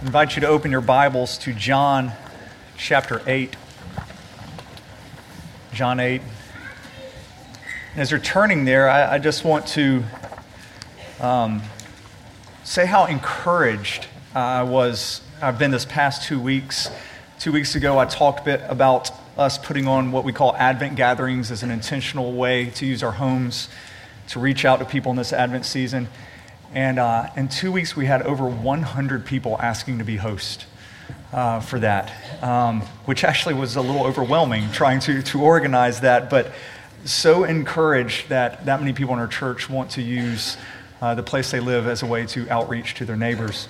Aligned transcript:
I 0.00 0.06
invite 0.06 0.34
you 0.34 0.40
to 0.40 0.46
open 0.46 0.70
your 0.70 0.80
Bibles 0.80 1.36
to 1.38 1.52
John 1.52 2.12
chapter 2.78 3.20
8. 3.26 3.54
John 5.74 6.00
8. 6.00 6.22
And 7.92 8.00
as 8.00 8.10
you're 8.10 8.18
turning 8.18 8.64
there, 8.64 8.88
I, 8.88 9.16
I 9.16 9.18
just 9.18 9.44
want 9.44 9.66
to 9.68 10.02
um, 11.20 11.60
say 12.64 12.86
how 12.86 13.04
encouraged 13.04 14.06
I 14.34 14.62
was. 14.62 15.20
I've 15.42 15.58
been 15.58 15.70
this 15.70 15.84
past 15.84 16.26
two 16.26 16.40
weeks. 16.40 16.88
Two 17.38 17.52
weeks 17.52 17.74
ago, 17.74 17.98
I 17.98 18.06
talked 18.06 18.40
a 18.40 18.44
bit 18.44 18.62
about 18.68 19.10
us 19.36 19.58
putting 19.58 19.86
on 19.86 20.12
what 20.12 20.24
we 20.24 20.32
call 20.32 20.56
Advent 20.56 20.96
gatherings 20.96 21.50
as 21.50 21.62
an 21.62 21.70
intentional 21.70 22.32
way 22.32 22.70
to 22.70 22.86
use 22.86 23.02
our 23.02 23.12
homes 23.12 23.68
to 24.28 24.40
reach 24.40 24.64
out 24.64 24.78
to 24.78 24.86
people 24.86 25.10
in 25.10 25.18
this 25.18 25.34
Advent 25.34 25.66
season. 25.66 26.08
And 26.72 26.98
uh, 26.98 27.30
in 27.36 27.48
two 27.48 27.72
weeks, 27.72 27.96
we 27.96 28.06
had 28.06 28.22
over 28.22 28.48
100 28.48 29.26
people 29.26 29.56
asking 29.60 29.98
to 29.98 30.04
be 30.04 30.16
host 30.16 30.66
uh, 31.32 31.60
for 31.60 31.78
that, 31.80 32.12
um, 32.42 32.82
which 33.04 33.24
actually 33.24 33.54
was 33.54 33.76
a 33.76 33.80
little 33.80 34.04
overwhelming 34.04 34.70
trying 34.72 35.00
to, 35.00 35.22
to 35.22 35.42
organize 35.42 36.00
that, 36.00 36.30
but 36.30 36.52
so 37.04 37.44
encouraged 37.44 38.28
that 38.28 38.66
that 38.66 38.80
many 38.80 38.92
people 38.92 39.14
in 39.14 39.20
our 39.20 39.26
church 39.26 39.70
want 39.70 39.90
to 39.92 40.02
use 40.02 40.56
uh, 41.00 41.14
the 41.14 41.22
place 41.22 41.50
they 41.50 41.60
live 41.60 41.86
as 41.86 42.02
a 42.02 42.06
way 42.06 42.26
to 42.26 42.48
outreach 42.50 42.94
to 42.94 43.04
their 43.04 43.16
neighbors. 43.16 43.68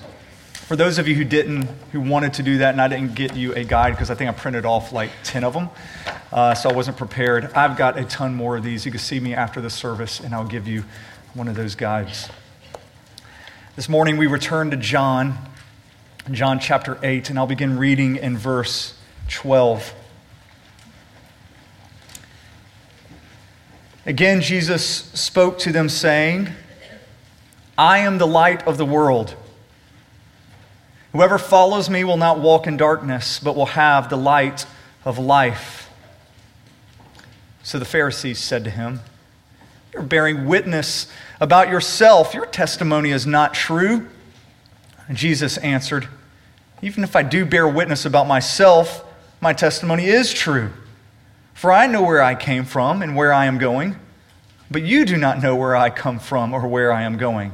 For 0.53 0.75
those 0.75 0.99
of 0.99 1.07
you 1.07 1.15
who 1.15 1.23
didn't, 1.23 1.63
who 1.91 2.01
wanted 2.01 2.33
to 2.35 2.43
do 2.43 2.59
that, 2.59 2.73
and 2.73 2.81
I 2.81 2.87
didn't 2.87 3.15
get 3.15 3.35
you 3.35 3.53
a 3.53 3.63
guide 3.63 3.91
because 3.91 4.09
I 4.09 4.15
think 4.15 4.29
I 4.29 4.33
printed 4.33 4.65
off 4.65 4.91
like 4.93 5.11
10 5.23 5.43
of 5.43 5.53
them, 5.53 5.69
uh, 6.31 6.53
so 6.53 6.69
I 6.69 6.73
wasn't 6.73 6.97
prepared. 6.97 7.51
I've 7.53 7.77
got 7.77 7.97
a 7.97 8.05
ton 8.05 8.35
more 8.35 8.57
of 8.57 8.63
these. 8.63 8.85
You 8.85 8.91
can 8.91 8.99
see 8.99 9.19
me 9.19 9.33
after 9.33 9.59
the 9.59 9.69
service, 9.69 10.19
and 10.19 10.33
I'll 10.33 10.47
give 10.47 10.67
you 10.67 10.85
one 11.33 11.47
of 11.47 11.55
those 11.55 11.75
guides. 11.75 12.29
This 13.81 13.89
morning 13.89 14.17
we 14.17 14.27
return 14.27 14.69
to 14.69 14.77
John, 14.77 15.39
John 16.29 16.59
chapter 16.59 16.99
8, 17.01 17.31
and 17.31 17.39
I'll 17.39 17.47
begin 17.47 17.79
reading 17.79 18.17
in 18.17 18.37
verse 18.37 18.93
12. 19.29 19.95
Again, 24.05 24.41
Jesus 24.41 24.85
spoke 24.85 25.57
to 25.57 25.71
them, 25.71 25.89
saying, 25.89 26.49
I 27.75 27.97
am 27.97 28.19
the 28.19 28.27
light 28.27 28.67
of 28.67 28.77
the 28.77 28.85
world. 28.85 29.35
Whoever 31.11 31.39
follows 31.39 31.89
me 31.89 32.03
will 32.03 32.17
not 32.17 32.39
walk 32.39 32.67
in 32.67 32.77
darkness, 32.77 33.39
but 33.39 33.55
will 33.55 33.65
have 33.65 34.11
the 34.11 34.15
light 34.15 34.67
of 35.05 35.17
life. 35.17 35.89
So 37.63 37.79
the 37.79 37.85
Pharisees 37.85 38.37
said 38.37 38.63
to 38.65 38.69
him, 38.69 38.99
You're 39.93 40.03
bearing 40.03 40.45
witness 40.45 41.07
about 41.39 41.69
yourself. 41.69 42.33
Your 42.33 42.45
testimony 42.45 43.11
is 43.11 43.27
not 43.27 43.53
true. 43.53 44.07
And 45.07 45.17
Jesus 45.17 45.57
answered, 45.57 46.07
Even 46.81 47.03
if 47.03 47.15
I 47.15 47.23
do 47.23 47.45
bear 47.45 47.67
witness 47.67 48.05
about 48.05 48.27
myself, 48.27 49.03
my 49.41 49.53
testimony 49.53 50.05
is 50.05 50.31
true. 50.31 50.71
For 51.53 51.71
I 51.71 51.87
know 51.87 52.03
where 52.03 52.21
I 52.21 52.35
came 52.35 52.63
from 52.63 53.01
and 53.01 53.15
where 53.15 53.33
I 53.33 53.45
am 53.45 53.57
going, 53.57 53.97
but 54.69 54.83
you 54.83 55.03
do 55.05 55.17
not 55.17 55.41
know 55.41 55.55
where 55.55 55.75
I 55.75 55.89
come 55.89 56.19
from 56.19 56.53
or 56.53 56.67
where 56.67 56.91
I 56.93 57.03
am 57.03 57.17
going. 57.17 57.51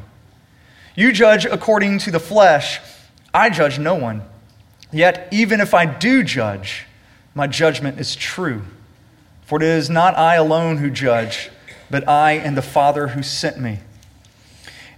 You 0.95 1.11
judge 1.11 1.45
according 1.45 1.99
to 1.99 2.11
the 2.11 2.19
flesh, 2.19 2.79
I 3.33 3.49
judge 3.49 3.79
no 3.79 3.95
one. 3.95 4.21
Yet, 4.91 5.27
even 5.31 5.59
if 5.59 5.73
I 5.73 5.85
do 5.85 6.23
judge, 6.23 6.85
my 7.35 7.47
judgment 7.47 7.99
is 7.99 8.15
true. 8.15 8.61
For 9.45 9.57
it 9.57 9.63
is 9.63 9.89
not 9.89 10.17
I 10.17 10.35
alone 10.35 10.77
who 10.77 10.89
judge 10.89 11.49
but 11.89 12.07
I 12.07 12.33
and 12.33 12.57
the 12.57 12.61
Father 12.61 13.09
who 13.09 13.23
sent 13.23 13.59
me. 13.59 13.79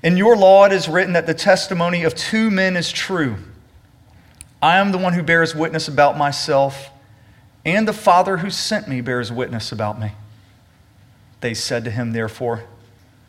In 0.02 0.18
your 0.18 0.36
law 0.36 0.66
it 0.66 0.72
is 0.72 0.88
written 0.88 1.14
that 1.14 1.26
the 1.26 1.34
testimony 1.34 2.04
of 2.04 2.16
two 2.16 2.50
men 2.50 2.76
is 2.76 2.92
true. 2.92 3.38
I 4.62 4.78
am 4.78 4.92
the 4.92 4.98
one 4.98 5.14
who 5.14 5.24
bears 5.24 5.56
witness 5.56 5.88
about 5.88 6.18
myself, 6.18 6.90
and 7.66 7.88
the 7.88 7.94
Father 7.94 8.38
who 8.38 8.50
sent 8.50 8.88
me 8.88 9.02
bears 9.02 9.32
witness 9.32 9.72
about 9.72 10.00
me. 10.00 10.12
They 11.42 11.54
said 11.54 11.84
to 11.86 11.92
him, 11.92 12.12
therefore, 12.12 12.64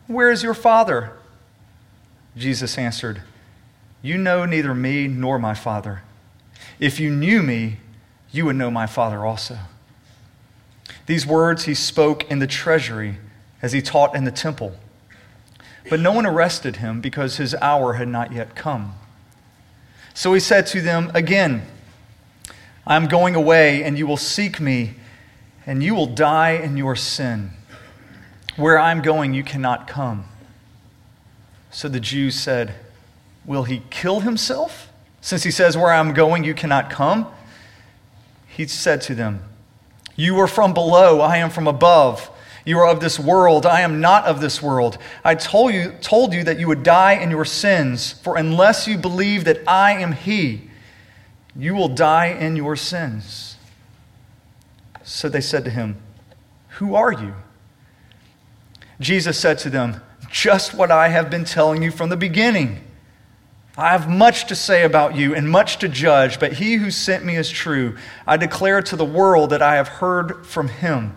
Where 0.06 0.30
is 0.30 0.42
your 0.42 0.54
Father? 0.54 1.12
Jesus 2.36 2.78
answered, 2.78 3.22
You 4.02 4.18
know 4.18 4.44
neither 4.44 4.74
me 4.74 5.06
nor 5.08 5.38
my 5.38 5.54
Father. 5.54 6.02
If 6.78 6.98
you 6.98 7.10
knew 7.10 7.42
me, 7.42 7.78
you 8.32 8.44
would 8.46 8.56
know 8.56 8.70
my 8.70 8.86
Father 8.86 9.24
also. 9.24 9.58
These 11.06 11.26
words 11.26 11.64
he 11.64 11.74
spoke 11.74 12.28
in 12.30 12.38
the 12.38 12.46
treasury 12.46 13.16
as 13.62 13.72
he 13.72 13.82
taught 13.82 14.14
in 14.14 14.24
the 14.24 14.30
temple. 14.30 14.74
But 15.88 16.00
no 16.00 16.12
one 16.12 16.26
arrested 16.26 16.76
him 16.76 17.00
because 17.00 17.36
his 17.36 17.54
hour 17.56 17.94
had 17.94 18.08
not 18.08 18.32
yet 18.32 18.54
come. 18.54 18.94
So 20.14 20.34
he 20.34 20.40
said 20.40 20.66
to 20.68 20.80
them 20.80 21.10
again, 21.14 21.62
I 22.86 22.96
am 22.96 23.06
going 23.08 23.34
away, 23.34 23.82
and 23.82 23.98
you 23.98 24.06
will 24.06 24.16
seek 24.16 24.60
me, 24.60 24.94
and 25.66 25.82
you 25.82 25.94
will 25.94 26.06
die 26.06 26.52
in 26.52 26.76
your 26.76 26.96
sin. 26.96 27.50
Where 28.56 28.78
I 28.78 28.90
am 28.90 29.02
going, 29.02 29.32
you 29.32 29.44
cannot 29.44 29.86
come. 29.86 30.24
So 31.70 31.88
the 31.88 32.00
Jews 32.00 32.34
said, 32.34 32.74
Will 33.44 33.64
he 33.64 33.82
kill 33.90 34.20
himself? 34.20 34.90
Since 35.20 35.42
he 35.42 35.50
says, 35.50 35.76
Where 35.76 35.92
I 35.92 35.98
am 35.98 36.12
going, 36.12 36.44
you 36.44 36.54
cannot 36.54 36.90
come. 36.90 37.26
He 38.46 38.66
said 38.66 39.00
to 39.02 39.14
them, 39.14 39.44
You 40.16 40.38
are 40.40 40.48
from 40.48 40.74
below, 40.74 41.20
I 41.20 41.36
am 41.36 41.50
from 41.50 41.66
above. 41.66 42.29
You 42.64 42.78
are 42.78 42.88
of 42.88 43.00
this 43.00 43.18
world. 43.18 43.66
I 43.66 43.80
am 43.80 44.00
not 44.00 44.24
of 44.24 44.40
this 44.40 44.62
world. 44.62 44.98
I 45.24 45.34
told 45.34 45.72
you, 45.72 45.92
told 46.00 46.34
you 46.34 46.44
that 46.44 46.58
you 46.58 46.68
would 46.68 46.82
die 46.82 47.14
in 47.14 47.30
your 47.30 47.44
sins, 47.44 48.12
for 48.12 48.36
unless 48.36 48.86
you 48.86 48.98
believe 48.98 49.44
that 49.44 49.66
I 49.66 49.92
am 49.92 50.12
He, 50.12 50.70
you 51.56 51.74
will 51.74 51.88
die 51.88 52.26
in 52.26 52.56
your 52.56 52.76
sins. 52.76 53.56
So 55.02 55.28
they 55.28 55.40
said 55.40 55.64
to 55.64 55.70
him, 55.70 55.96
Who 56.78 56.94
are 56.94 57.12
you? 57.12 57.34
Jesus 59.00 59.38
said 59.38 59.58
to 59.58 59.70
them, 59.70 60.00
Just 60.30 60.74
what 60.74 60.90
I 60.90 61.08
have 61.08 61.30
been 61.30 61.44
telling 61.44 61.82
you 61.82 61.90
from 61.90 62.10
the 62.10 62.16
beginning. 62.16 62.84
I 63.76 63.88
have 63.88 64.08
much 64.08 64.46
to 64.46 64.54
say 64.54 64.84
about 64.84 65.16
you 65.16 65.34
and 65.34 65.50
much 65.50 65.78
to 65.78 65.88
judge, 65.88 66.38
but 66.38 66.54
he 66.54 66.74
who 66.74 66.90
sent 66.90 67.24
me 67.24 67.36
is 67.36 67.50
true. 67.50 67.96
I 68.26 68.36
declare 68.36 68.82
to 68.82 68.96
the 68.96 69.04
world 69.04 69.50
that 69.50 69.62
I 69.62 69.76
have 69.76 69.88
heard 69.88 70.46
from 70.46 70.68
him. 70.68 71.16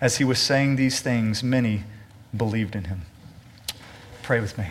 As 0.00 0.16
he 0.16 0.24
was 0.24 0.38
saying 0.38 0.76
these 0.76 1.00
things, 1.00 1.42
many 1.42 1.84
believed 2.34 2.74
in 2.74 2.84
him. 2.84 3.02
Pray 4.22 4.40
with 4.40 4.56
me. 4.56 4.68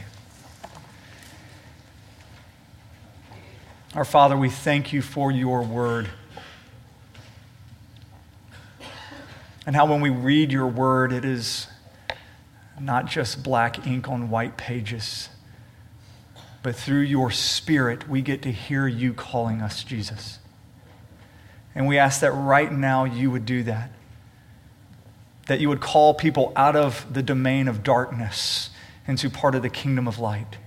Our 3.94 4.06
Father, 4.06 4.36
we 4.36 4.50
thank 4.50 4.92
you 4.92 5.02
for 5.04 5.32
your 5.32 5.62
word. 5.62 6.10
And 9.68 9.76
how 9.76 9.86
when 9.86 10.02
we 10.02 10.10
read 10.10 10.52
your 10.52 10.68
word, 10.68 11.12
it 11.12 11.24
is 11.24 11.68
not 12.80 13.06
just 13.06 13.44
black 13.44 13.86
ink 13.86 14.08
on 14.10 14.32
white 14.32 14.58
pages, 14.58 15.30
but 16.64 16.76
through 16.76 17.02
your 17.02 17.30
spirit, 17.30 18.10
we 18.10 18.22
get 18.22 18.42
to 18.44 18.52
hear 18.52 18.88
you 18.88 19.14
calling 19.14 19.62
us 19.62 19.84
Jesus. 19.84 20.40
And 21.76 21.88
we 21.88 22.00
ask 22.00 22.22
that 22.22 22.32
right 22.32 22.72
now 22.72 23.04
you 23.04 23.30
would 23.30 23.46
do 23.46 23.62
that 23.64 23.92
that 25.50 25.60
you 25.60 25.68
would 25.68 25.82
call 25.82 26.14
people 26.14 26.54
out 26.56 26.76
of 26.76 27.12
the 27.12 27.24
domain 27.24 27.68
of 27.68 27.82
darkness 27.82 28.70
into 29.08 29.32
part 29.32 29.56
of 29.56 29.64
the 29.64 29.70
kingdom 29.70 30.08
of 30.08 30.20
light. 30.20 30.60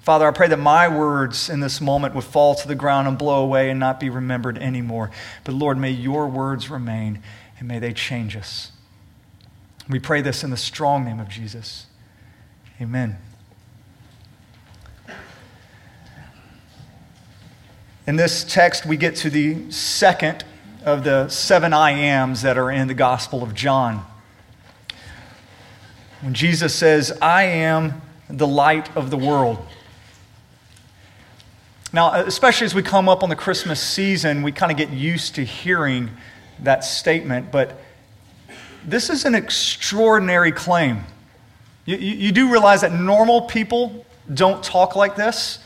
Father, 0.00 0.28
I 0.28 0.30
pray 0.30 0.46
that 0.46 0.60
my 0.60 0.86
words 0.86 1.50
in 1.50 1.58
this 1.58 1.80
moment 1.80 2.14
would 2.14 2.22
fall 2.22 2.54
to 2.54 2.68
the 2.68 2.76
ground 2.76 3.08
and 3.08 3.18
blow 3.18 3.42
away 3.42 3.68
and 3.68 3.80
not 3.80 3.98
be 3.98 4.10
remembered 4.10 4.58
anymore. 4.58 5.10
But 5.42 5.56
Lord, 5.56 5.76
may 5.76 5.90
your 5.90 6.28
words 6.28 6.70
remain 6.70 7.20
and 7.58 7.66
may 7.66 7.80
they 7.80 7.92
change 7.92 8.36
us. 8.36 8.70
We 9.88 9.98
pray 9.98 10.22
this 10.22 10.44
in 10.44 10.50
the 10.50 10.56
strong 10.56 11.04
name 11.04 11.18
of 11.18 11.28
Jesus. 11.28 11.86
Amen. 12.80 13.18
In 18.06 18.14
this 18.14 18.44
text, 18.44 18.86
we 18.86 18.96
get 18.96 19.16
to 19.16 19.30
the 19.30 19.68
second 19.72 20.44
of 20.84 21.02
the 21.02 21.28
seven 21.28 21.72
I 21.72 21.92
ams 21.92 22.42
that 22.42 22.58
are 22.58 22.70
in 22.70 22.88
the 22.88 22.94
Gospel 22.94 23.42
of 23.42 23.54
John. 23.54 24.04
When 26.20 26.34
Jesus 26.34 26.74
says, 26.74 27.16
I 27.20 27.44
am 27.44 28.02
the 28.28 28.46
light 28.46 28.94
of 28.96 29.10
the 29.10 29.16
world. 29.16 29.58
Now, 31.92 32.14
especially 32.14 32.66
as 32.66 32.74
we 32.74 32.82
come 32.82 33.08
up 33.08 33.22
on 33.22 33.28
the 33.28 33.36
Christmas 33.36 33.80
season, 33.80 34.42
we 34.42 34.52
kind 34.52 34.72
of 34.72 34.78
get 34.78 34.90
used 34.90 35.36
to 35.36 35.44
hearing 35.44 36.10
that 36.60 36.84
statement, 36.84 37.50
but 37.50 37.80
this 38.84 39.10
is 39.10 39.24
an 39.24 39.34
extraordinary 39.34 40.52
claim. 40.52 41.04
You, 41.86 41.96
you, 41.96 42.14
you 42.14 42.32
do 42.32 42.50
realize 42.50 42.82
that 42.82 42.92
normal 42.92 43.42
people 43.42 44.04
don't 44.32 44.62
talk 44.62 44.96
like 44.96 45.16
this. 45.16 45.58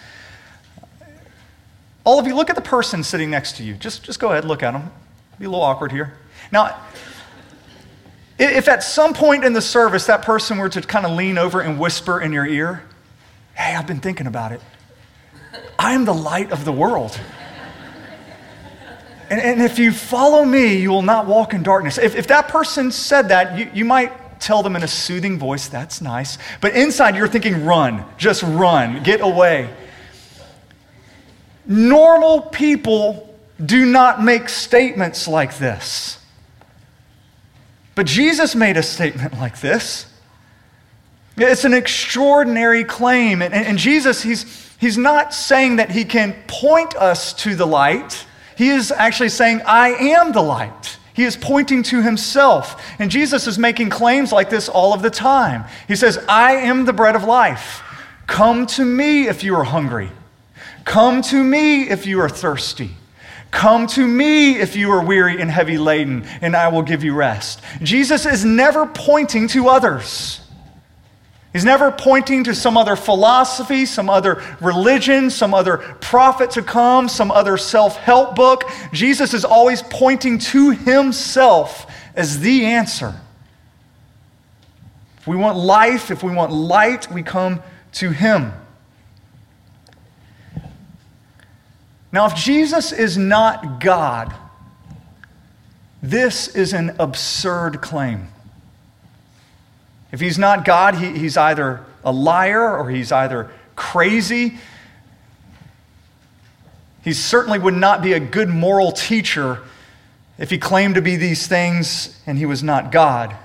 All 2.05 2.19
of 2.19 2.27
you, 2.27 2.35
look 2.35 2.51
at 2.51 2.57
the 2.57 2.63
person 2.63 3.03
sitting 3.03 3.31
next 3.31 3.57
to 3.57 3.63
you. 3.63 3.75
Just, 3.75 4.05
just 4.05 4.21
go 4.21 4.31
ahead, 4.31 4.45
look 4.45 4.63
at 4.63 4.73
them. 4.73 4.91
Be 5.39 5.45
a 5.45 5.49
little 5.49 5.65
awkward 5.65 5.93
here. 5.93 6.15
Now, 6.51 6.77
if 8.39 8.69
at 8.69 8.83
some 8.83 9.15
point 9.15 9.45
in 9.45 9.53
the 9.53 9.61
service 9.61 10.07
that 10.07 10.23
person 10.23 10.59
were 10.59 10.69
to 10.69 10.81
kind 10.81 11.05
of 11.05 11.13
lean 11.13 11.39
over 11.39 11.61
and 11.61 11.79
whisper 11.79 12.21
in 12.21 12.33
your 12.33 12.47
ear, 12.47 12.85
Hey, 13.55 13.75
I've 13.75 13.89
been 13.89 13.99
thinking 13.99 14.29
about 14.29 14.53
it. 14.53 14.61
I 15.79 15.95
am 15.95 16.05
the 16.05 16.15
light 16.15 16.53
of 16.53 16.65
the 16.65 16.71
world. 16.71 17.19
And, 19.31 19.41
and 19.41 19.61
if 19.61 19.81
you 19.81 19.91
follow 19.91 20.45
me, 20.45 20.77
you 20.77 20.91
will 20.91 21.03
not 21.03 21.27
walk 21.27 21.55
in 21.55 21.65
darkness. 21.65 21.99
If, 21.99 22.15
if 22.15 22.29
that 22.29 22.49
person 22.49 22.93
said 22.93 23.29
that, 23.31 23.59
you, 23.59 23.69
you 23.75 23.85
might 23.85 24.41
tell 24.41 24.63
them 24.63 24.77
in 24.77 24.85
a 24.85 24.89
soothing 24.89 25.39
voice, 25.39 25.67
That's 25.69 26.01
nice. 26.01 26.39
But 26.61 26.75
inside, 26.75 27.17
you're 27.17 27.29
thinking, 27.29 27.65
Run, 27.65 28.05
just 28.17 28.45
run, 28.45 29.03
get 29.03 29.21
away. 29.21 29.75
Normal 31.67 32.43
people 32.43 33.28
do 33.65 33.85
not 33.85 34.23
make 34.23 34.49
statements 34.49 35.27
like 35.27 35.59
this. 35.59 36.19
But 37.95 38.07
Jesus 38.07 38.55
made 38.55 38.77
a 38.77 38.83
statement 38.83 39.35
like 39.39 39.61
this. 39.61 40.07
It's 41.37 41.65
an 41.65 41.75
extraordinary 41.75 42.85
claim. 42.85 43.43
And, 43.43 43.55
and, 43.55 43.79
Jesus, 43.79 44.23
he's, 44.23 44.73
he's 44.79 44.99
not 44.99 45.35
saying 45.35 45.77
that 45.77 45.91
he 45.91 46.05
can 46.05 46.35
point 46.47 46.95
us 46.97 47.33
to 47.35 47.55
the 47.55 47.67
light. 47.67 48.27
He 48.57 48.69
is 48.69 48.91
actually 48.93 49.29
saying, 49.29 49.63
I 49.67 49.91
am 49.91 50.33
the 50.33 50.43
light. 50.43 50.99
He 51.15 51.25
is 51.25 51.37
pointing 51.37 51.83
to 51.85 52.03
himself. 52.03 52.81
And 53.01 53.11
Jesus 53.11 53.49
is 53.49 53.59
making 53.59 53.91
claims 53.91 54.31
like 54.31 54.51
this 54.51 54.69
all 54.69 54.95
of 54.95 55.03
the 55.03 55.11
time. 55.11 55.65
He 55.89 55.97
says, 55.97 56.25
I 56.29 56.53
am 56.55 56.85
the 56.85 56.93
bread 56.93 57.17
of 57.17 57.25
life. 57.25 57.83
Come 58.29 58.67
to 58.67 58.85
me 58.85 59.27
if 59.27 59.43
you 59.43 59.57
are 59.57 59.65
hungry. 59.65 60.11
Come 60.85 61.23
to 61.23 61.43
me 61.43 61.89
if 61.89 62.07
you 62.07 62.21
are 62.21 62.29
thirsty. 62.29 62.91
Come 63.51 63.87
to 63.89 64.07
me 64.07 64.57
if 64.57 64.77
you 64.77 64.91
are 64.91 65.03
weary 65.03 65.41
and 65.41 65.51
heavy 65.51 65.79
laden, 65.79 66.27
and 66.41 66.55
I 66.55 66.69
will 66.69 66.83
give 66.83 67.03
you 67.03 67.15
rest. 67.15 67.63
Jesus 67.83 68.27
is 68.27 68.45
never 68.45 68.87
pointing 68.87 69.49
to 69.49 69.69
others. 69.69 70.41
He's 71.53 71.65
never 71.65 71.91
pointing 71.91 72.45
to 72.45 72.55
some 72.55 72.77
other 72.77 72.95
philosophy, 72.95 73.87
some 73.87 74.11
other 74.11 74.43
religion, 74.61 75.31
some 75.31 75.55
other 75.55 75.79
prophet 75.79 76.51
to 76.53 76.63
come, 76.63 77.09
some 77.09 77.31
other 77.31 77.57
self 77.57 77.97
help 77.97 78.37
book. 78.37 78.65
Jesus 78.93 79.33
is 79.33 79.45
always 79.45 79.83
pointing 79.83 80.39
to 80.39 80.71
himself 80.71 81.91
as 82.15 82.41
the 82.41 82.67
answer. 82.67 83.19
If 85.19 85.27
we 85.27 85.37
want 85.37 85.57
life, 85.57 86.11
if 86.11 86.23
we 86.23 86.33
want 86.33 86.53
light, 86.53 87.11
we 87.11 87.23
come 87.23 87.63
to 87.95 88.11
him. 88.11 88.53
Now, 92.11 92.27
if 92.27 92.35
Jesus 92.35 92.93
is 92.93 93.19
not 93.19 93.81
God, 93.81 94.35
this 96.03 96.49
is 96.49 96.73
an 96.73 96.97
absurd 96.99 97.81
claim. 97.81 98.29
If 100.11 100.21
he's 100.21 100.39
not 100.39 100.65
God, 100.65 100.95
he, 100.95 101.19
he's 101.19 101.37
either 101.37 101.85
a 102.05 102.13
liar 102.13 102.77
or 102.77 102.89
he's 102.89 103.13
either 103.13 103.51
crazy. 103.77 104.59
He 107.05 107.13
certainly 107.13 107.59
would 107.59 107.75
not 107.75 108.03
be 108.03 108.13
a 108.15 108.21
good 108.21 108.49
moral 108.49 108.93
teacher 108.93 109.61
if 110.39 110.51
he 110.51 110.59
claimed 110.59 110.95
to 110.95 111.03
be 111.03 111.17
these 111.17 111.47
things 111.47 112.19
and 112.27 112.39
he 112.39 112.47
was 112.47 112.63
not 112.63 112.93
God. 112.93 113.37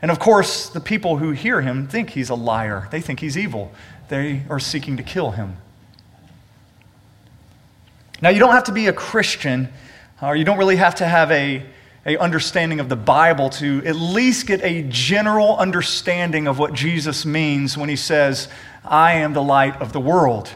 And 0.00 0.10
of 0.10 0.18
course, 0.18 0.68
the 0.68 0.80
people 0.80 1.16
who 1.16 1.32
hear 1.32 1.60
him 1.60 1.88
think 1.88 2.10
he's 2.10 2.30
a 2.30 2.34
liar. 2.34 2.88
They 2.90 3.00
think 3.00 3.20
he's 3.20 3.36
evil. 3.36 3.72
They 4.08 4.42
are 4.48 4.60
seeking 4.60 4.96
to 4.98 5.02
kill 5.02 5.32
him. 5.32 5.56
Now, 8.20 8.30
you 8.30 8.38
don't 8.38 8.52
have 8.52 8.64
to 8.64 8.72
be 8.72 8.86
a 8.86 8.92
Christian, 8.92 9.68
uh, 10.22 10.28
or 10.28 10.36
you 10.36 10.44
don't 10.44 10.58
really 10.58 10.76
have 10.76 10.94
to 10.96 11.06
have 11.06 11.30
a, 11.30 11.64
a 12.06 12.16
understanding 12.18 12.80
of 12.80 12.88
the 12.88 12.96
Bible 12.96 13.50
to 13.50 13.82
at 13.84 13.96
least 13.96 14.46
get 14.46 14.62
a 14.62 14.82
general 14.88 15.56
understanding 15.56 16.46
of 16.46 16.58
what 16.58 16.72
Jesus 16.72 17.26
means 17.26 17.76
when 17.76 17.88
he 17.88 17.96
says, 17.96 18.48
I 18.84 19.14
am 19.14 19.32
the 19.32 19.42
light 19.42 19.80
of 19.80 19.92
the 19.92 20.00
world. 20.00 20.50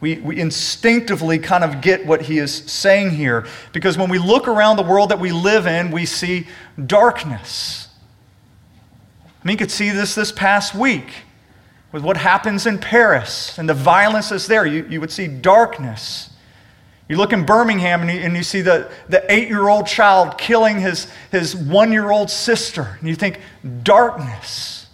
We, 0.00 0.16
we 0.16 0.38
instinctively 0.38 1.38
kind 1.38 1.64
of 1.64 1.80
get 1.80 2.04
what 2.04 2.22
he 2.22 2.38
is 2.38 2.52
saying 2.52 3.10
here 3.10 3.46
because 3.72 3.96
when 3.96 4.10
we 4.10 4.18
look 4.18 4.48
around 4.48 4.76
the 4.76 4.82
world 4.82 5.10
that 5.10 5.20
we 5.20 5.32
live 5.32 5.66
in, 5.66 5.90
we 5.90 6.04
see 6.04 6.46
darkness. 6.84 7.88
I 9.42 9.46
mean, 9.46 9.54
you 9.54 9.58
could 9.58 9.70
see 9.70 9.90
this 9.90 10.14
this 10.14 10.32
past 10.32 10.74
week 10.74 11.23
with 11.94 12.02
what 12.02 12.16
happens 12.16 12.66
in 12.66 12.76
Paris 12.76 13.56
and 13.56 13.68
the 13.68 13.74
violence 13.74 14.30
that's 14.30 14.48
there. 14.48 14.66
You, 14.66 14.84
you 14.90 15.00
would 15.00 15.12
see 15.12 15.28
darkness. 15.28 16.28
You 17.08 17.16
look 17.16 17.32
in 17.32 17.46
Birmingham 17.46 18.00
and 18.00 18.10
you, 18.10 18.18
and 18.18 18.36
you 18.36 18.42
see 18.42 18.62
the, 18.62 18.90
the 19.08 19.24
eight 19.32 19.46
year 19.46 19.68
old 19.68 19.86
child 19.86 20.36
killing 20.36 20.80
his, 20.80 21.06
his 21.30 21.54
one 21.54 21.92
year 21.92 22.10
old 22.10 22.30
sister, 22.30 22.96
and 22.98 23.08
you 23.08 23.14
think, 23.14 23.38
darkness. 23.84 24.88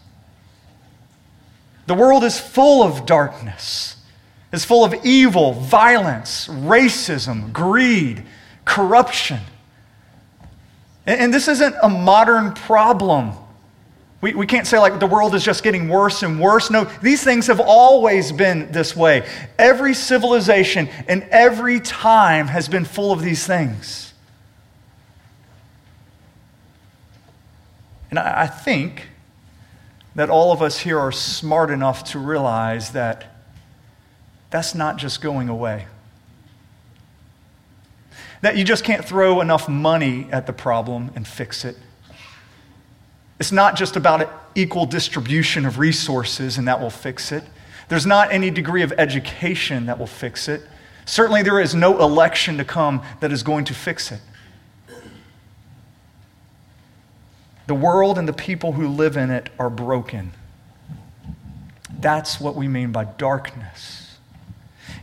The 1.86 1.94
world 1.94 2.22
is 2.22 2.38
full 2.38 2.82
of 2.82 3.06
darkness. 3.06 3.96
It's 4.52 4.66
full 4.66 4.84
of 4.84 4.94
evil, 5.02 5.54
violence, 5.54 6.48
racism, 6.48 7.50
greed, 7.50 8.26
corruption. 8.66 9.40
And, 11.06 11.18
and 11.18 11.34
this 11.34 11.48
isn't 11.48 11.76
a 11.82 11.88
modern 11.88 12.52
problem. 12.52 13.32
We, 14.20 14.34
we 14.34 14.46
can't 14.46 14.66
say, 14.66 14.78
like, 14.78 15.00
the 15.00 15.06
world 15.06 15.34
is 15.34 15.42
just 15.42 15.62
getting 15.62 15.88
worse 15.88 16.22
and 16.22 16.38
worse. 16.38 16.70
No, 16.70 16.84
these 17.00 17.24
things 17.24 17.46
have 17.46 17.60
always 17.60 18.32
been 18.32 18.70
this 18.70 18.94
way. 18.94 19.26
Every 19.58 19.94
civilization 19.94 20.88
and 21.08 21.22
every 21.30 21.80
time 21.80 22.46
has 22.48 22.68
been 22.68 22.84
full 22.84 23.12
of 23.12 23.22
these 23.22 23.46
things. 23.46 24.12
And 28.10 28.18
I, 28.18 28.42
I 28.42 28.46
think 28.46 29.08
that 30.14 30.28
all 30.28 30.52
of 30.52 30.60
us 30.60 30.80
here 30.80 30.98
are 30.98 31.12
smart 31.12 31.70
enough 31.70 32.04
to 32.04 32.18
realize 32.18 32.92
that 32.92 33.26
that's 34.50 34.74
not 34.74 34.98
just 34.98 35.22
going 35.22 35.48
away. 35.48 35.86
That 38.42 38.56
you 38.56 38.64
just 38.64 38.84
can't 38.84 39.04
throw 39.04 39.40
enough 39.40 39.68
money 39.68 40.26
at 40.30 40.46
the 40.46 40.52
problem 40.52 41.10
and 41.14 41.26
fix 41.26 41.64
it. 41.64 41.76
It's 43.40 43.50
not 43.50 43.74
just 43.74 43.96
about 43.96 44.20
an 44.20 44.28
equal 44.54 44.84
distribution 44.84 45.64
of 45.64 45.78
resources 45.78 46.58
and 46.58 46.68
that 46.68 46.78
will 46.78 46.90
fix 46.90 47.32
it. 47.32 47.42
There's 47.88 48.06
not 48.06 48.30
any 48.30 48.50
degree 48.50 48.82
of 48.82 48.92
education 48.98 49.86
that 49.86 49.98
will 49.98 50.06
fix 50.06 50.46
it. 50.46 50.62
Certainly, 51.06 51.42
there 51.42 51.58
is 51.58 51.74
no 51.74 52.00
election 52.00 52.58
to 52.58 52.64
come 52.64 53.02
that 53.20 53.32
is 53.32 53.42
going 53.42 53.64
to 53.64 53.74
fix 53.74 54.12
it. 54.12 54.20
The 57.66 57.74
world 57.74 58.18
and 58.18 58.28
the 58.28 58.32
people 58.32 58.72
who 58.72 58.86
live 58.88 59.16
in 59.16 59.30
it 59.30 59.48
are 59.58 59.70
broken. 59.70 60.32
That's 61.98 62.40
what 62.40 62.54
we 62.54 62.68
mean 62.68 62.92
by 62.92 63.04
darkness. 63.04 64.18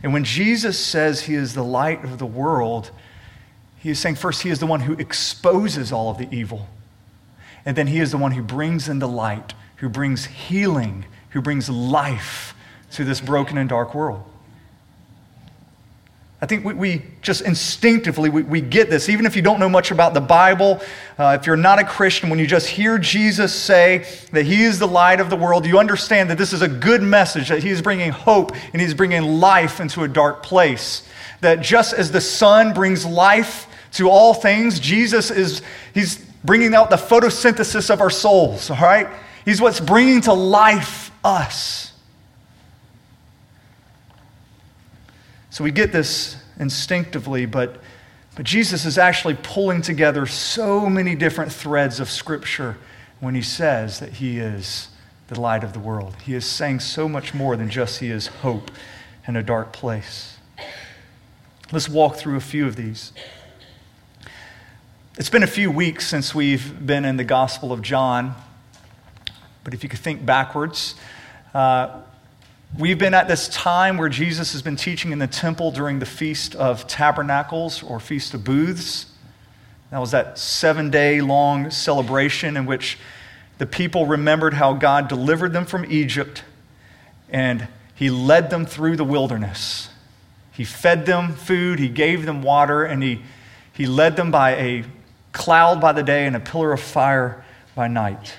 And 0.02 0.12
when 0.12 0.24
Jesus 0.24 0.78
says 0.78 1.22
he 1.22 1.34
is 1.34 1.54
the 1.54 1.64
light 1.64 2.04
of 2.04 2.18
the 2.18 2.26
world, 2.26 2.90
he 3.78 3.90
is 3.90 3.98
saying 3.98 4.14
first, 4.14 4.42
he 4.42 4.50
is 4.50 4.60
the 4.60 4.66
one 4.66 4.80
who 4.80 4.92
exposes 4.94 5.92
all 5.92 6.10
of 6.10 6.18
the 6.18 6.28
evil. 6.34 6.68
And 7.64 7.76
then 7.76 7.86
He 7.86 8.00
is 8.00 8.10
the 8.10 8.18
one 8.18 8.32
who 8.32 8.42
brings 8.42 8.88
in 8.88 8.98
the 8.98 9.08
light, 9.08 9.54
who 9.76 9.88
brings 9.88 10.26
healing, 10.26 11.04
who 11.30 11.42
brings 11.42 11.68
life 11.68 12.54
to 12.92 13.04
this 13.04 13.20
broken 13.20 13.58
and 13.58 13.68
dark 13.68 13.94
world. 13.94 14.24
I 16.40 16.46
think 16.46 16.64
we, 16.64 16.74
we 16.74 17.02
just 17.20 17.42
instinctively, 17.42 18.30
we, 18.30 18.42
we, 18.42 18.60
get 18.60 18.90
this. 18.90 19.08
Even 19.08 19.26
if 19.26 19.34
you 19.34 19.42
don't 19.42 19.58
know 19.58 19.68
much 19.68 19.90
about 19.90 20.14
the 20.14 20.20
Bible, 20.20 20.80
uh, 21.18 21.36
if 21.38 21.48
you're 21.48 21.56
not 21.56 21.80
a 21.80 21.84
Christian, 21.84 22.30
when 22.30 22.38
you 22.38 22.46
just 22.46 22.68
hear 22.68 22.96
Jesus 22.96 23.52
say 23.52 24.06
that 24.30 24.44
he 24.44 24.62
is 24.62 24.78
the 24.78 24.86
light 24.86 25.18
of 25.18 25.30
the 25.30 25.36
world, 25.36 25.66
you 25.66 25.80
understand 25.80 26.30
that 26.30 26.38
this 26.38 26.52
is 26.52 26.62
a 26.62 26.68
good 26.68 27.02
message, 27.02 27.48
that 27.48 27.64
he 27.64 27.70
is 27.70 27.82
bringing 27.82 28.12
hope 28.12 28.52
and 28.72 28.80
he's 28.80 28.94
bringing 28.94 29.40
life 29.40 29.80
into 29.80 30.04
a 30.04 30.08
dark 30.08 30.44
place. 30.44 31.08
That 31.40 31.60
just 31.60 31.92
as 31.92 32.12
the 32.12 32.20
sun 32.20 32.72
brings 32.72 33.04
life 33.04 33.66
to 33.94 34.08
all 34.08 34.32
things, 34.32 34.78
Jesus 34.78 35.32
is, 35.32 35.60
he's 35.92 36.24
bringing 36.44 36.74
out 36.74 36.90
the 36.90 36.96
photosynthesis 36.96 37.90
of 37.90 38.00
our 38.00 38.10
souls, 38.10 38.70
all 38.70 38.76
right? 38.76 39.08
He's 39.44 39.60
what's 39.60 39.80
bringing 39.80 40.20
to 40.22 40.32
life 40.32 41.10
us. 41.24 41.92
So 45.50 45.64
we 45.64 45.70
get 45.70 45.90
this 45.90 46.36
instinctively, 46.58 47.46
but, 47.46 47.80
but 48.36 48.44
Jesus 48.44 48.84
is 48.84 48.98
actually 48.98 49.36
pulling 49.42 49.82
together 49.82 50.26
so 50.26 50.88
many 50.88 51.14
different 51.14 51.52
threads 51.52 51.98
of 51.98 52.10
Scripture 52.10 52.76
when 53.20 53.34
he 53.34 53.42
says 53.42 53.98
that 54.00 54.14
he 54.14 54.38
is 54.38 54.88
the 55.28 55.40
light 55.40 55.64
of 55.64 55.72
the 55.72 55.78
world. 55.78 56.14
He 56.22 56.34
is 56.34 56.46
saying 56.46 56.80
so 56.80 57.08
much 57.08 57.34
more 57.34 57.56
than 57.56 57.70
just 57.70 58.00
he 58.00 58.10
is 58.10 58.28
hope 58.28 58.70
in 59.26 59.36
a 59.36 59.42
dark 59.42 59.72
place. 59.72 60.36
Let's 61.70 61.88
walk 61.88 62.16
through 62.16 62.36
a 62.36 62.40
few 62.40 62.66
of 62.66 62.76
these. 62.76 63.12
It's 65.18 65.30
been 65.30 65.42
a 65.42 65.48
few 65.48 65.72
weeks 65.72 66.06
since 66.06 66.32
we've 66.32 66.86
been 66.86 67.04
in 67.04 67.16
the 67.16 67.24
Gospel 67.24 67.72
of 67.72 67.82
John, 67.82 68.36
but 69.64 69.74
if 69.74 69.82
you 69.82 69.88
could 69.88 69.98
think 69.98 70.24
backwards, 70.24 70.94
uh, 71.52 72.02
we've 72.78 73.00
been 73.00 73.14
at 73.14 73.26
this 73.26 73.48
time 73.48 73.96
where 73.96 74.08
Jesus 74.08 74.52
has 74.52 74.62
been 74.62 74.76
teaching 74.76 75.10
in 75.10 75.18
the 75.18 75.26
temple 75.26 75.72
during 75.72 75.98
the 75.98 76.06
Feast 76.06 76.54
of 76.54 76.86
Tabernacles 76.86 77.82
or 77.82 77.98
Feast 77.98 78.32
of 78.32 78.44
Booths. 78.44 79.06
That 79.90 79.98
was 79.98 80.12
that 80.12 80.38
seven 80.38 80.88
day 80.88 81.20
long 81.20 81.72
celebration 81.72 82.56
in 82.56 82.64
which 82.64 82.96
the 83.58 83.66
people 83.66 84.06
remembered 84.06 84.54
how 84.54 84.72
God 84.74 85.08
delivered 85.08 85.52
them 85.52 85.66
from 85.66 85.84
Egypt 85.90 86.44
and 87.28 87.66
he 87.92 88.08
led 88.08 88.50
them 88.50 88.64
through 88.64 88.94
the 88.94 89.02
wilderness. 89.02 89.88
He 90.52 90.62
fed 90.62 91.06
them 91.06 91.34
food, 91.34 91.80
he 91.80 91.88
gave 91.88 92.24
them 92.24 92.40
water, 92.40 92.84
and 92.84 93.02
he, 93.02 93.22
he 93.72 93.84
led 93.84 94.14
them 94.14 94.30
by 94.30 94.54
a 94.54 94.84
cloud 95.38 95.80
by 95.80 95.92
the 95.92 96.02
day 96.02 96.26
and 96.26 96.36
a 96.36 96.40
pillar 96.40 96.72
of 96.72 96.80
fire 96.80 97.42
by 97.74 97.88
night. 97.88 98.34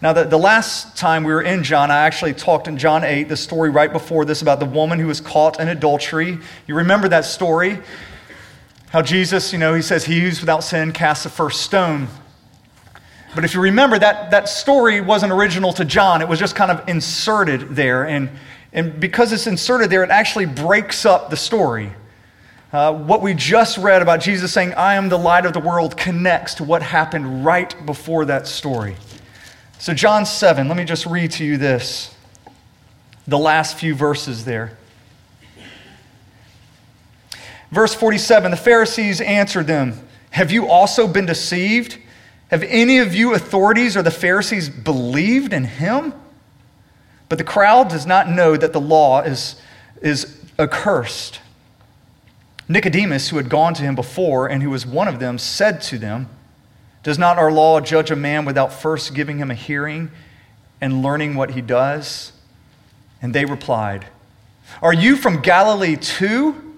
Now, 0.00 0.12
the, 0.12 0.24
the 0.24 0.38
last 0.38 0.96
time 0.96 1.24
we 1.24 1.32
were 1.32 1.42
in 1.42 1.64
John, 1.64 1.90
I 1.90 2.04
actually 2.04 2.34
talked 2.34 2.68
in 2.68 2.78
John 2.78 3.02
8, 3.02 3.24
the 3.24 3.36
story 3.36 3.70
right 3.70 3.92
before 3.92 4.24
this 4.24 4.40
about 4.40 4.60
the 4.60 4.66
woman 4.66 4.98
who 4.98 5.06
was 5.06 5.20
caught 5.20 5.58
in 5.58 5.68
adultery. 5.68 6.38
You 6.66 6.74
remember 6.76 7.08
that 7.08 7.24
story? 7.24 7.80
How 8.90 9.02
Jesus, 9.02 9.52
you 9.52 9.58
know, 9.58 9.74
he 9.74 9.82
says, 9.82 10.04
He 10.04 10.20
who's 10.20 10.40
without 10.40 10.62
sin 10.62 10.92
casts 10.92 11.24
the 11.24 11.30
first 11.30 11.62
stone. 11.62 12.08
But 13.34 13.44
if 13.44 13.54
you 13.54 13.60
remember, 13.60 13.98
that, 13.98 14.30
that 14.30 14.48
story 14.48 15.00
wasn't 15.00 15.32
original 15.32 15.72
to 15.74 15.84
John, 15.84 16.22
it 16.22 16.28
was 16.28 16.38
just 16.38 16.54
kind 16.54 16.70
of 16.70 16.88
inserted 16.88 17.70
there. 17.70 18.06
And, 18.06 18.30
and 18.72 19.00
because 19.00 19.32
it's 19.32 19.46
inserted 19.46 19.90
there, 19.90 20.04
it 20.04 20.10
actually 20.10 20.46
breaks 20.46 21.04
up 21.04 21.30
the 21.30 21.36
story. 21.36 21.92
Uh, 22.76 22.92
what 22.92 23.22
we 23.22 23.32
just 23.32 23.78
read 23.78 24.02
about 24.02 24.20
Jesus 24.20 24.52
saying, 24.52 24.74
I 24.74 24.96
am 24.96 25.08
the 25.08 25.16
light 25.16 25.46
of 25.46 25.54
the 25.54 25.60
world, 25.60 25.96
connects 25.96 26.52
to 26.56 26.64
what 26.64 26.82
happened 26.82 27.42
right 27.42 27.74
before 27.86 28.26
that 28.26 28.46
story. 28.46 28.96
So, 29.78 29.94
John 29.94 30.26
7, 30.26 30.68
let 30.68 30.76
me 30.76 30.84
just 30.84 31.06
read 31.06 31.30
to 31.30 31.44
you 31.46 31.56
this, 31.56 32.14
the 33.26 33.38
last 33.38 33.78
few 33.78 33.94
verses 33.94 34.44
there. 34.44 34.76
Verse 37.70 37.94
47 37.94 38.50
The 38.50 38.58
Pharisees 38.58 39.22
answered 39.22 39.66
them, 39.66 39.98
Have 40.32 40.52
you 40.52 40.68
also 40.68 41.08
been 41.08 41.24
deceived? 41.24 41.96
Have 42.50 42.62
any 42.64 42.98
of 42.98 43.14
you 43.14 43.32
authorities 43.32 43.96
or 43.96 44.02
the 44.02 44.10
Pharisees 44.10 44.68
believed 44.68 45.54
in 45.54 45.64
him? 45.64 46.12
But 47.30 47.38
the 47.38 47.44
crowd 47.44 47.88
does 47.88 48.04
not 48.04 48.28
know 48.28 48.54
that 48.54 48.74
the 48.74 48.82
law 48.82 49.22
is, 49.22 49.62
is 50.02 50.38
accursed. 50.58 51.40
Nicodemus, 52.68 53.28
who 53.28 53.36
had 53.36 53.48
gone 53.48 53.74
to 53.74 53.82
him 53.82 53.94
before 53.94 54.48
and 54.48 54.62
who 54.62 54.70
was 54.70 54.84
one 54.86 55.08
of 55.08 55.20
them, 55.20 55.38
said 55.38 55.80
to 55.82 55.98
them, 55.98 56.28
Does 57.02 57.18
not 57.18 57.38
our 57.38 57.52
law 57.52 57.80
judge 57.80 58.10
a 58.10 58.16
man 58.16 58.44
without 58.44 58.72
first 58.72 59.14
giving 59.14 59.38
him 59.38 59.50
a 59.50 59.54
hearing 59.54 60.10
and 60.80 61.02
learning 61.02 61.34
what 61.34 61.52
he 61.52 61.60
does? 61.60 62.32
And 63.22 63.34
they 63.34 63.44
replied, 63.44 64.06
Are 64.82 64.92
you 64.92 65.16
from 65.16 65.40
Galilee 65.42 65.96
too? 65.96 66.74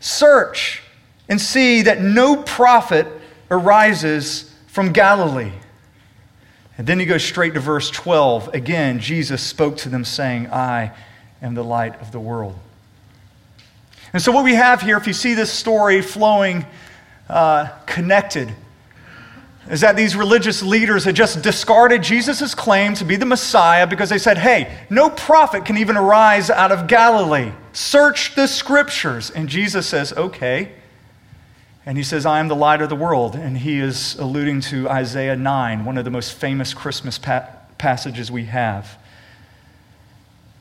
Search 0.00 0.82
and 1.28 1.40
see 1.40 1.82
that 1.82 2.00
no 2.00 2.36
prophet 2.42 3.06
arises 3.50 4.54
from 4.66 4.92
Galilee. 4.92 5.52
And 6.76 6.86
then 6.86 6.98
he 6.98 7.06
goes 7.06 7.24
straight 7.24 7.54
to 7.54 7.60
verse 7.60 7.90
12. 7.90 8.52
Again, 8.54 8.98
Jesus 8.98 9.42
spoke 9.42 9.76
to 9.78 9.88
them, 9.88 10.04
saying, 10.04 10.48
I 10.48 10.92
am 11.40 11.54
the 11.54 11.62
light 11.62 12.00
of 12.00 12.10
the 12.10 12.18
world. 12.20 12.58
And 14.14 14.22
so, 14.22 14.30
what 14.30 14.44
we 14.44 14.54
have 14.54 14.80
here, 14.80 14.96
if 14.96 15.08
you 15.08 15.12
see 15.12 15.34
this 15.34 15.52
story 15.52 16.00
flowing 16.00 16.64
uh, 17.28 17.66
connected, 17.84 18.54
is 19.68 19.80
that 19.80 19.96
these 19.96 20.14
religious 20.14 20.62
leaders 20.62 21.04
had 21.04 21.16
just 21.16 21.42
discarded 21.42 22.02
Jesus' 22.02 22.54
claim 22.54 22.94
to 22.94 23.04
be 23.04 23.16
the 23.16 23.26
Messiah 23.26 23.88
because 23.88 24.10
they 24.10 24.18
said, 24.18 24.38
hey, 24.38 24.76
no 24.88 25.10
prophet 25.10 25.64
can 25.64 25.78
even 25.78 25.96
arise 25.96 26.48
out 26.48 26.70
of 26.70 26.86
Galilee. 26.86 27.50
Search 27.72 28.36
the 28.36 28.46
scriptures. 28.46 29.30
And 29.30 29.48
Jesus 29.48 29.88
says, 29.88 30.12
okay. 30.12 30.72
And 31.84 31.98
he 31.98 32.04
says, 32.04 32.24
I 32.24 32.40
am 32.40 32.48
the 32.48 32.54
light 32.54 32.82
of 32.82 32.90
the 32.90 32.96
world. 32.96 33.34
And 33.34 33.58
he 33.58 33.80
is 33.80 34.16
alluding 34.16 34.60
to 34.62 34.88
Isaiah 34.88 35.36
9, 35.36 35.84
one 35.84 35.98
of 35.98 36.04
the 36.04 36.10
most 36.10 36.34
famous 36.34 36.72
Christmas 36.72 37.18
pa- 37.18 37.48
passages 37.78 38.30
we 38.30 38.44
have, 38.44 38.96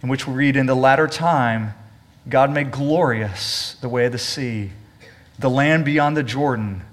in 0.01 0.09
which 0.09 0.27
we 0.27 0.33
read, 0.33 0.55
In 0.55 0.65
the 0.65 0.75
latter 0.75 1.07
time, 1.07 1.73
God 2.27 2.51
made 2.51 2.71
glorious 2.71 3.75
the 3.81 3.89
way 3.89 4.05
of 4.05 4.11
the 4.11 4.17
sea, 4.17 4.71
the 5.37 5.49
land 5.49 5.85
beyond 5.85 6.15
the 6.15 6.23
Jordan, 6.23 6.83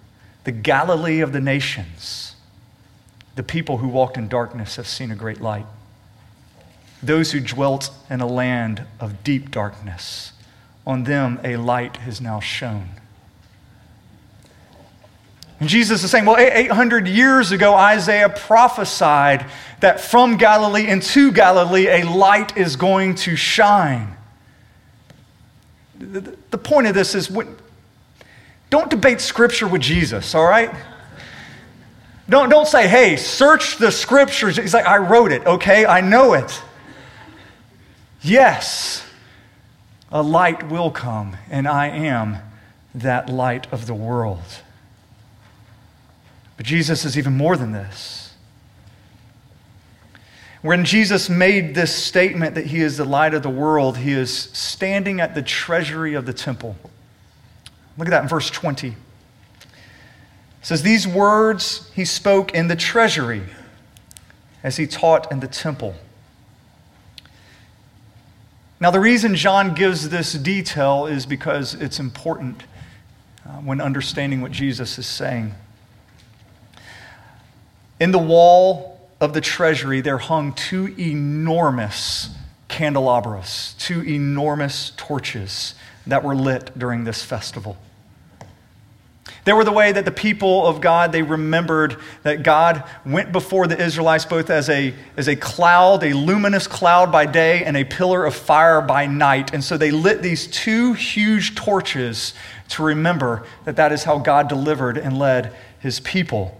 the 0.44 0.52
Galilee 0.52 1.20
of 1.20 1.32
the 1.32 1.40
nations. 1.40 2.34
The 3.36 3.42
people 3.42 3.78
who 3.78 3.88
walked 3.88 4.16
in 4.16 4.28
darkness 4.28 4.76
have 4.76 4.88
seen 4.88 5.10
a 5.10 5.16
great 5.16 5.40
light. 5.40 5.66
Those 7.02 7.32
who 7.32 7.40
dwelt 7.40 7.90
in 8.10 8.20
a 8.20 8.26
land 8.26 8.84
of 8.98 9.22
deep 9.22 9.50
darkness, 9.50 10.32
on 10.86 11.04
them 11.04 11.40
a 11.44 11.56
light 11.56 11.98
has 11.98 12.20
now 12.20 12.40
shone. 12.40 12.88
And 15.60 15.68
Jesus 15.68 16.02
is 16.02 16.10
saying, 16.10 16.24
well, 16.24 16.38
800 16.38 17.06
years 17.06 17.52
ago, 17.52 17.74
Isaiah 17.74 18.30
prophesied 18.30 19.46
that 19.80 20.00
from 20.00 20.38
Galilee 20.38 20.86
into 20.86 21.30
Galilee, 21.32 21.86
a 21.86 22.02
light 22.02 22.56
is 22.56 22.76
going 22.76 23.14
to 23.16 23.36
shine. 23.36 24.16
The 26.00 26.58
point 26.58 26.86
of 26.86 26.94
this 26.94 27.14
is 27.14 27.30
don't 28.70 28.88
debate 28.88 29.20
Scripture 29.20 29.68
with 29.68 29.82
Jesus, 29.82 30.34
all 30.34 30.46
right? 30.46 30.74
Don't, 32.28 32.48
don't 32.48 32.66
say, 32.66 32.88
hey, 32.88 33.16
search 33.16 33.78
the 33.78 33.90
Scriptures. 33.90 34.56
He's 34.56 34.72
like, 34.72 34.86
I 34.86 34.98
wrote 34.98 35.32
it, 35.32 35.44
okay? 35.46 35.84
I 35.84 36.00
know 36.00 36.32
it. 36.34 36.62
Yes, 38.22 39.04
a 40.10 40.22
light 40.22 40.68
will 40.70 40.90
come, 40.90 41.36
and 41.50 41.66
I 41.66 41.88
am 41.88 42.38
that 42.94 43.28
light 43.28 43.70
of 43.72 43.86
the 43.86 43.94
world. 43.94 44.42
But 46.56 46.66
Jesus 46.66 47.04
is 47.04 47.18
even 47.18 47.36
more 47.36 47.56
than 47.56 47.72
this. 47.72 48.19
When 50.62 50.84
Jesus 50.84 51.30
made 51.30 51.74
this 51.74 51.94
statement 51.94 52.54
that 52.54 52.66
he 52.66 52.80
is 52.80 52.98
the 52.98 53.04
light 53.04 53.32
of 53.32 53.42
the 53.42 53.50
world, 53.50 53.96
he 53.96 54.12
is 54.12 54.50
standing 54.52 55.20
at 55.20 55.34
the 55.34 55.42
treasury 55.42 56.14
of 56.14 56.26
the 56.26 56.34
temple. 56.34 56.76
Look 57.96 58.06
at 58.08 58.10
that 58.10 58.22
in 58.22 58.28
verse 58.28 58.50
20. 58.50 58.88
It 58.88 58.96
says, 60.60 60.82
These 60.82 61.08
words 61.08 61.90
he 61.94 62.04
spoke 62.04 62.52
in 62.54 62.68
the 62.68 62.76
treasury 62.76 63.42
as 64.62 64.76
he 64.76 64.86
taught 64.86 65.32
in 65.32 65.40
the 65.40 65.48
temple. 65.48 65.94
Now, 68.78 68.90
the 68.90 69.00
reason 69.00 69.34
John 69.34 69.74
gives 69.74 70.08
this 70.08 70.32
detail 70.34 71.06
is 71.06 71.26
because 71.26 71.74
it's 71.74 71.98
important 71.98 72.64
uh, 73.46 73.52
when 73.56 73.80
understanding 73.80 74.40
what 74.40 74.52
Jesus 74.52 74.98
is 74.98 75.06
saying. 75.06 75.54
In 77.98 78.10
the 78.10 78.18
wall 78.18 78.89
of 79.20 79.34
the 79.34 79.40
treasury, 79.40 80.00
there 80.00 80.18
hung 80.18 80.52
two 80.52 80.94
enormous 80.98 82.30
candelabras, 82.68 83.74
two 83.78 84.02
enormous 84.02 84.92
torches 84.96 85.74
that 86.06 86.24
were 86.24 86.34
lit 86.34 86.76
during 86.78 87.04
this 87.04 87.22
festival. 87.22 87.76
They 89.44 89.52
were 89.52 89.64
the 89.64 89.72
way 89.72 89.92
that 89.92 90.04
the 90.04 90.10
people 90.10 90.66
of 90.66 90.80
God, 90.80 91.12
they 91.12 91.22
remembered 91.22 91.96
that 92.22 92.42
God 92.42 92.84
went 93.06 93.32
before 93.32 93.66
the 93.66 93.80
Israelites 93.82 94.24
both 94.24 94.50
as 94.50 94.68
a, 94.68 94.94
as 95.16 95.28
a 95.28 95.36
cloud, 95.36 96.04
a 96.04 96.12
luminous 96.12 96.66
cloud 96.66 97.10
by 97.10 97.26
day, 97.26 97.64
and 97.64 97.76
a 97.76 97.84
pillar 97.84 98.24
of 98.24 98.34
fire 98.34 98.80
by 98.80 99.06
night. 99.06 99.52
And 99.54 99.64
so 99.64 99.76
they 99.76 99.90
lit 99.90 100.22
these 100.22 100.46
two 100.46 100.92
huge 100.92 101.54
torches 101.54 102.34
to 102.70 102.82
remember 102.82 103.46
that 103.64 103.76
that 103.76 103.92
is 103.92 104.04
how 104.04 104.18
God 104.18 104.48
delivered 104.48 104.98
and 104.98 105.18
led 105.18 105.54
his 105.78 106.00
people 106.00 106.59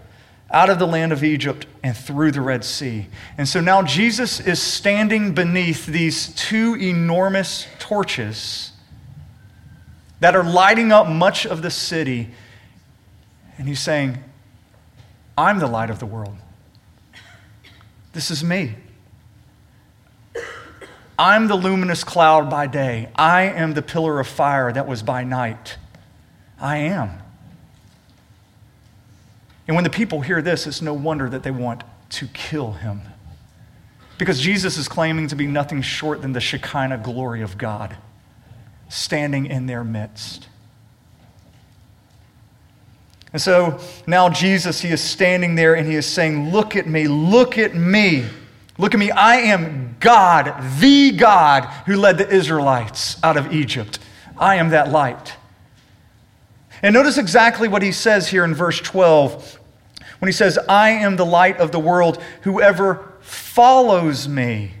out 0.51 0.69
of 0.69 0.79
the 0.79 0.87
land 0.87 1.11
of 1.11 1.23
Egypt 1.23 1.65
and 1.83 1.95
through 1.95 2.31
the 2.31 2.41
Red 2.41 2.63
Sea. 2.63 3.07
And 3.37 3.47
so 3.47 3.61
now 3.61 3.81
Jesus 3.81 4.39
is 4.39 4.61
standing 4.61 5.33
beneath 5.33 5.85
these 5.85 6.33
two 6.35 6.75
enormous 6.75 7.67
torches 7.79 8.71
that 10.19 10.35
are 10.35 10.43
lighting 10.43 10.91
up 10.91 11.07
much 11.07 11.45
of 11.45 11.61
the 11.61 11.71
city. 11.71 12.29
And 13.57 13.67
he's 13.67 13.79
saying, 13.79 14.17
I'm 15.37 15.59
the 15.59 15.67
light 15.67 15.89
of 15.89 15.99
the 15.99 16.05
world. 16.05 16.35
This 18.13 18.29
is 18.29 18.43
me. 18.43 18.75
I'm 21.17 21.47
the 21.47 21.55
luminous 21.55 22.03
cloud 22.03 22.49
by 22.49 22.67
day. 22.67 23.09
I 23.15 23.43
am 23.43 23.73
the 23.73 23.81
pillar 23.81 24.19
of 24.19 24.27
fire 24.27 24.71
that 24.71 24.87
was 24.87 25.03
by 25.03 25.23
night. 25.23 25.77
I 26.59 26.77
am. 26.77 27.21
And 29.71 29.75
when 29.77 29.85
the 29.85 29.89
people 29.89 30.19
hear 30.19 30.41
this, 30.41 30.67
it's 30.67 30.81
no 30.81 30.93
wonder 30.93 31.29
that 31.29 31.43
they 31.43 31.49
want 31.49 31.85
to 32.09 32.27
kill 32.33 32.73
him. 32.73 33.03
Because 34.17 34.41
Jesus 34.41 34.75
is 34.75 34.89
claiming 34.89 35.27
to 35.27 35.35
be 35.37 35.47
nothing 35.47 35.81
short 35.81 36.21
than 36.21 36.33
the 36.33 36.41
Shekinah 36.41 36.97
glory 36.97 37.41
of 37.41 37.57
God 37.57 37.95
standing 38.89 39.45
in 39.45 39.67
their 39.67 39.85
midst. 39.85 40.49
And 43.31 43.41
so 43.41 43.79
now 44.05 44.27
Jesus, 44.27 44.81
he 44.81 44.89
is 44.89 44.99
standing 44.99 45.55
there 45.55 45.73
and 45.73 45.87
he 45.87 45.95
is 45.95 46.05
saying, 46.05 46.51
Look 46.51 46.75
at 46.75 46.85
me, 46.85 47.07
look 47.07 47.57
at 47.57 47.73
me. 47.73 48.25
Look 48.77 48.93
at 48.93 48.99
me. 48.99 49.09
I 49.09 49.37
am 49.37 49.95
God, 50.01 50.53
the 50.81 51.13
God 51.13 51.63
who 51.85 51.95
led 51.95 52.17
the 52.17 52.29
Israelites 52.29 53.23
out 53.23 53.37
of 53.37 53.53
Egypt. 53.53 53.99
I 54.37 54.55
am 54.55 54.71
that 54.71 54.91
light. 54.91 55.35
And 56.83 56.93
notice 56.93 57.17
exactly 57.17 57.69
what 57.69 57.81
he 57.81 57.93
says 57.93 58.27
here 58.27 58.43
in 58.43 58.53
verse 58.53 58.81
12 58.81 59.59
when 60.21 60.27
he 60.27 60.33
says, 60.33 60.59
I 60.69 60.91
am 60.91 61.15
the 61.15 61.25
light 61.25 61.57
of 61.57 61.71
the 61.71 61.79
world. 61.79 62.21
Whoever 62.43 63.11
follows 63.21 64.27
me 64.27 64.73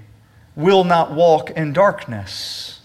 will 0.55 0.83
not 0.83 1.13
walk 1.13 1.49
in 1.49 1.73
darkness, 1.73 2.79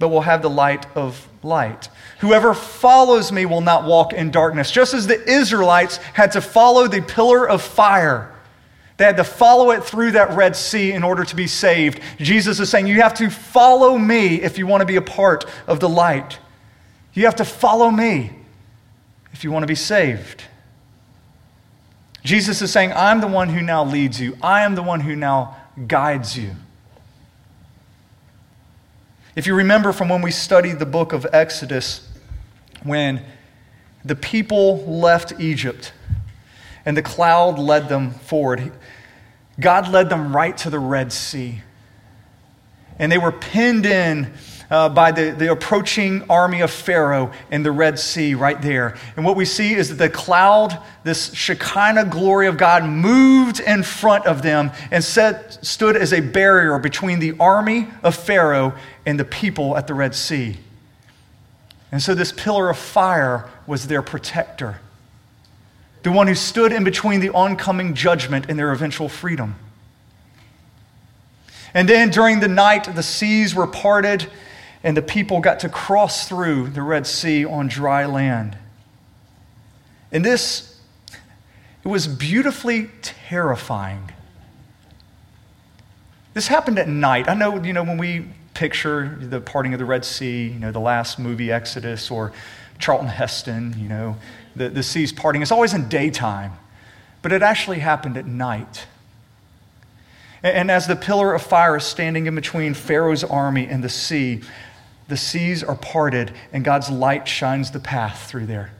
but 0.00 0.08
will 0.08 0.22
have 0.22 0.42
the 0.42 0.50
light 0.50 0.84
of 0.96 1.28
light. 1.44 1.88
Whoever 2.18 2.54
follows 2.54 3.30
me 3.30 3.46
will 3.46 3.60
not 3.60 3.84
walk 3.84 4.12
in 4.12 4.32
darkness. 4.32 4.72
Just 4.72 4.94
as 4.94 5.06
the 5.06 5.22
Israelites 5.30 5.98
had 5.98 6.32
to 6.32 6.40
follow 6.40 6.88
the 6.88 7.02
pillar 7.02 7.48
of 7.48 7.62
fire, 7.62 8.34
they 8.96 9.04
had 9.04 9.18
to 9.18 9.24
follow 9.24 9.70
it 9.70 9.84
through 9.84 10.10
that 10.10 10.32
Red 10.36 10.56
Sea 10.56 10.90
in 10.90 11.04
order 11.04 11.22
to 11.22 11.36
be 11.36 11.46
saved. 11.46 12.00
Jesus 12.18 12.58
is 12.58 12.68
saying, 12.68 12.88
You 12.88 13.00
have 13.00 13.14
to 13.14 13.30
follow 13.30 13.96
me 13.96 14.42
if 14.42 14.58
you 14.58 14.66
want 14.66 14.80
to 14.80 14.86
be 14.86 14.96
a 14.96 15.02
part 15.02 15.44
of 15.68 15.78
the 15.78 15.88
light. 15.88 16.40
You 17.14 17.26
have 17.26 17.36
to 17.36 17.44
follow 17.44 17.92
me 17.92 18.32
if 19.32 19.44
you 19.44 19.52
want 19.52 19.62
to 19.62 19.68
be 19.68 19.76
saved. 19.76 20.42
Jesus 22.22 22.60
is 22.60 22.70
saying, 22.70 22.92
I'm 22.94 23.20
the 23.20 23.26
one 23.26 23.48
who 23.48 23.62
now 23.62 23.84
leads 23.84 24.20
you, 24.20 24.36
I 24.42 24.62
am 24.62 24.74
the 24.74 24.82
one 24.82 25.00
who 25.00 25.16
now 25.16 25.56
guides 25.86 26.36
you. 26.36 26.52
If 29.36 29.46
you 29.46 29.54
remember 29.54 29.92
from 29.92 30.08
when 30.08 30.22
we 30.22 30.30
studied 30.30 30.78
the 30.78 30.86
book 30.86 31.12
of 31.12 31.26
Exodus, 31.32 32.08
when 32.82 33.24
the 34.04 34.16
people 34.16 34.84
left 34.84 35.38
Egypt 35.38 35.92
and 36.84 36.96
the 36.96 37.02
cloud 37.02 37.58
led 37.58 37.88
them 37.88 38.10
forward, 38.10 38.72
God 39.58 39.88
led 39.88 40.10
them 40.10 40.34
right 40.34 40.56
to 40.58 40.70
the 40.70 40.78
Red 40.78 41.12
Sea. 41.12 41.62
And 42.98 43.10
they 43.10 43.18
were 43.18 43.32
pinned 43.32 43.86
in 43.86 44.32
uh, 44.70 44.88
by 44.88 45.10
the, 45.10 45.32
the 45.32 45.50
approaching 45.50 46.24
army 46.30 46.60
of 46.60 46.70
Pharaoh 46.70 47.32
in 47.50 47.62
the 47.62 47.72
Red 47.72 47.98
Sea 47.98 48.34
right 48.34 48.60
there. 48.62 48.96
And 49.16 49.24
what 49.24 49.36
we 49.36 49.44
see 49.44 49.74
is 49.74 49.88
that 49.88 49.96
the 49.96 50.08
cloud, 50.08 50.78
this 51.02 51.34
Shekinah 51.34 52.06
glory 52.06 52.46
of 52.46 52.56
God, 52.56 52.84
moved 52.84 53.60
in 53.60 53.82
front 53.82 54.26
of 54.26 54.42
them 54.42 54.70
and 54.90 55.02
set, 55.02 55.64
stood 55.64 55.96
as 55.96 56.12
a 56.12 56.20
barrier 56.20 56.78
between 56.78 57.18
the 57.18 57.34
army 57.40 57.88
of 58.02 58.14
Pharaoh 58.14 58.74
and 59.04 59.18
the 59.18 59.24
people 59.24 59.76
at 59.76 59.86
the 59.86 59.94
Red 59.94 60.14
Sea. 60.14 60.56
And 61.90 62.00
so 62.00 62.14
this 62.14 62.30
pillar 62.30 62.70
of 62.70 62.78
fire 62.78 63.50
was 63.66 63.88
their 63.88 64.02
protector, 64.02 64.80
the 66.04 66.12
one 66.12 66.28
who 66.28 66.36
stood 66.36 66.72
in 66.72 66.84
between 66.84 67.18
the 67.18 67.30
oncoming 67.30 67.94
judgment 67.94 68.46
and 68.48 68.56
their 68.56 68.70
eventual 68.70 69.08
freedom. 69.08 69.56
And 71.74 71.88
then 71.88 72.10
during 72.10 72.40
the 72.40 72.48
night, 72.48 72.94
the 72.94 73.02
seas 73.02 73.54
were 73.54 73.66
parted 73.66 74.28
and 74.82 74.96
the 74.96 75.02
people 75.02 75.40
got 75.40 75.60
to 75.60 75.68
cross 75.68 76.28
through 76.28 76.68
the 76.68 76.82
Red 76.82 77.06
Sea 77.06 77.44
on 77.44 77.68
dry 77.68 78.06
land. 78.06 78.56
And 80.12 80.24
this, 80.24 80.80
it 81.84 81.88
was 81.88 82.06
beautifully 82.06 82.90
terrifying. 83.02 84.12
This 86.32 86.46
happened 86.46 86.78
at 86.78 86.88
night. 86.88 87.28
I 87.28 87.34
know, 87.34 87.62
you 87.62 87.72
know, 87.72 87.82
when 87.82 87.98
we 87.98 88.26
picture 88.54 89.18
the 89.20 89.40
parting 89.40 89.72
of 89.72 89.78
the 89.78 89.84
Red 89.84 90.04
Sea, 90.04 90.48
you 90.48 90.58
know, 90.58 90.72
the 90.72 90.80
last 90.80 91.18
movie, 91.18 91.52
Exodus, 91.52 92.10
or 92.10 92.32
Charlton 92.78 93.08
Heston, 93.08 93.74
you 93.78 93.88
know, 93.88 94.16
the, 94.56 94.68
the 94.68 94.82
sea's 94.82 95.12
parting, 95.12 95.42
it's 95.42 95.52
always 95.52 95.74
in 95.74 95.88
daytime. 95.88 96.52
But 97.22 97.32
it 97.32 97.42
actually 97.42 97.80
happened 97.80 98.16
at 98.16 98.26
night. 98.26 98.86
And, 100.42 100.56
and 100.56 100.70
as 100.70 100.86
the 100.86 100.96
pillar 100.96 101.34
of 101.34 101.42
fire 101.42 101.76
is 101.76 101.84
standing 101.84 102.26
in 102.26 102.34
between 102.34 102.74
Pharaoh's 102.74 103.24
army 103.24 103.66
and 103.66 103.84
the 103.84 103.88
sea, 103.88 104.40
the 105.10 105.16
seas 105.16 105.62
are 105.62 105.76
parted 105.76 106.32
and 106.52 106.64
God's 106.64 106.88
light 106.88 107.28
shines 107.28 107.70
the 107.70 107.80
path 107.80 108.28
through 108.30 108.46
there. 108.46 108.72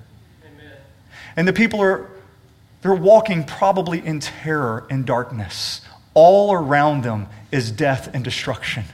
Amen. 0.43 0.73
And 1.37 1.47
the 1.47 1.53
people 1.53 1.83
are 1.83 2.09
they're 2.83 2.95
walking 2.95 3.45
probably 3.45 4.05
in 4.05 4.21
terror 4.21 4.87
and 4.89 5.05
darkness. 5.05 5.83
All 6.15 6.53
around 6.53 7.05
them 7.05 7.29
is 7.53 7.71
death 7.71 8.09
and 8.15 8.25
destruction. 8.25 8.85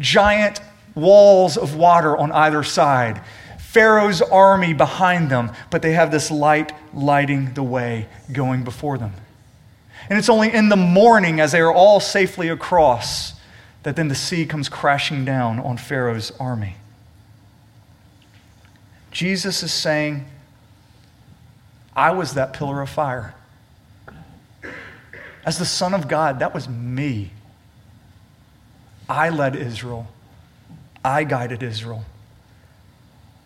Giant 0.00 0.60
walls 0.94 1.56
of 1.56 1.76
water 1.76 2.16
on 2.16 2.32
either 2.32 2.64
side. 2.64 3.22
Pharaoh's 3.58 4.20
army 4.20 4.74
behind 4.74 5.30
them, 5.30 5.52
but 5.70 5.80
they 5.80 5.92
have 5.92 6.10
this 6.10 6.30
light 6.30 6.72
lighting 6.92 7.54
the 7.54 7.62
way 7.62 8.08
going 8.32 8.64
before 8.64 8.98
them. 8.98 9.12
And 10.10 10.18
it's 10.18 10.28
only 10.28 10.52
in 10.52 10.68
the 10.68 10.76
morning, 10.76 11.40
as 11.40 11.52
they 11.52 11.60
are 11.60 11.72
all 11.72 12.00
safely 12.00 12.48
across, 12.48 13.34
that 13.82 13.96
then 13.96 14.08
the 14.08 14.14
sea 14.14 14.46
comes 14.46 14.68
crashing 14.68 15.24
down 15.24 15.58
on 15.58 15.76
Pharaoh's 15.76 16.30
army. 16.38 16.76
Jesus 19.10 19.62
is 19.62 19.72
saying, 19.72 20.24
I 21.94 22.12
was 22.12 22.34
that 22.34 22.52
pillar 22.52 22.80
of 22.80 22.88
fire. 22.88 23.34
As 25.44 25.58
the 25.58 25.66
Son 25.66 25.92
of 25.92 26.08
God, 26.08 26.38
that 26.38 26.54
was 26.54 26.68
me. 26.68 27.32
I 29.08 29.28
led 29.28 29.56
Israel. 29.56 30.06
I 31.04 31.24
guided 31.24 31.62
Israel. 31.62 32.04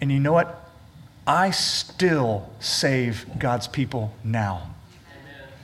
And 0.01 0.13
you 0.13 0.21
know 0.21 0.33
what? 0.33 0.63
I 1.27 1.51
still 1.51 2.51
save 2.61 3.27
God's 3.39 3.67
people 3.67 4.15
now. 4.23 4.71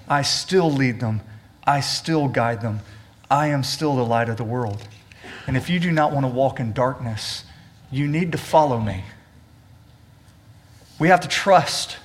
I 0.08 0.22
still 0.22 0.70
lead 0.70 0.98
them. 1.00 1.20
I 1.64 1.80
still 1.80 2.26
guide 2.26 2.62
them. 2.62 2.80
I 3.32 3.46
am 3.46 3.64
still 3.64 3.96
the 3.96 4.04
light 4.04 4.28
of 4.28 4.36
the 4.36 4.44
world. 4.44 4.86
And 5.46 5.56
if 5.56 5.70
you 5.70 5.80
do 5.80 5.90
not 5.90 6.12
want 6.12 6.24
to 6.24 6.28
walk 6.28 6.60
in 6.60 6.74
darkness, 6.74 7.44
you 7.90 8.06
need 8.06 8.32
to 8.32 8.38
follow 8.38 8.78
me. 8.78 9.04
We 10.98 11.08
have 11.08 11.20
to 11.20 11.28
trust 11.28 11.96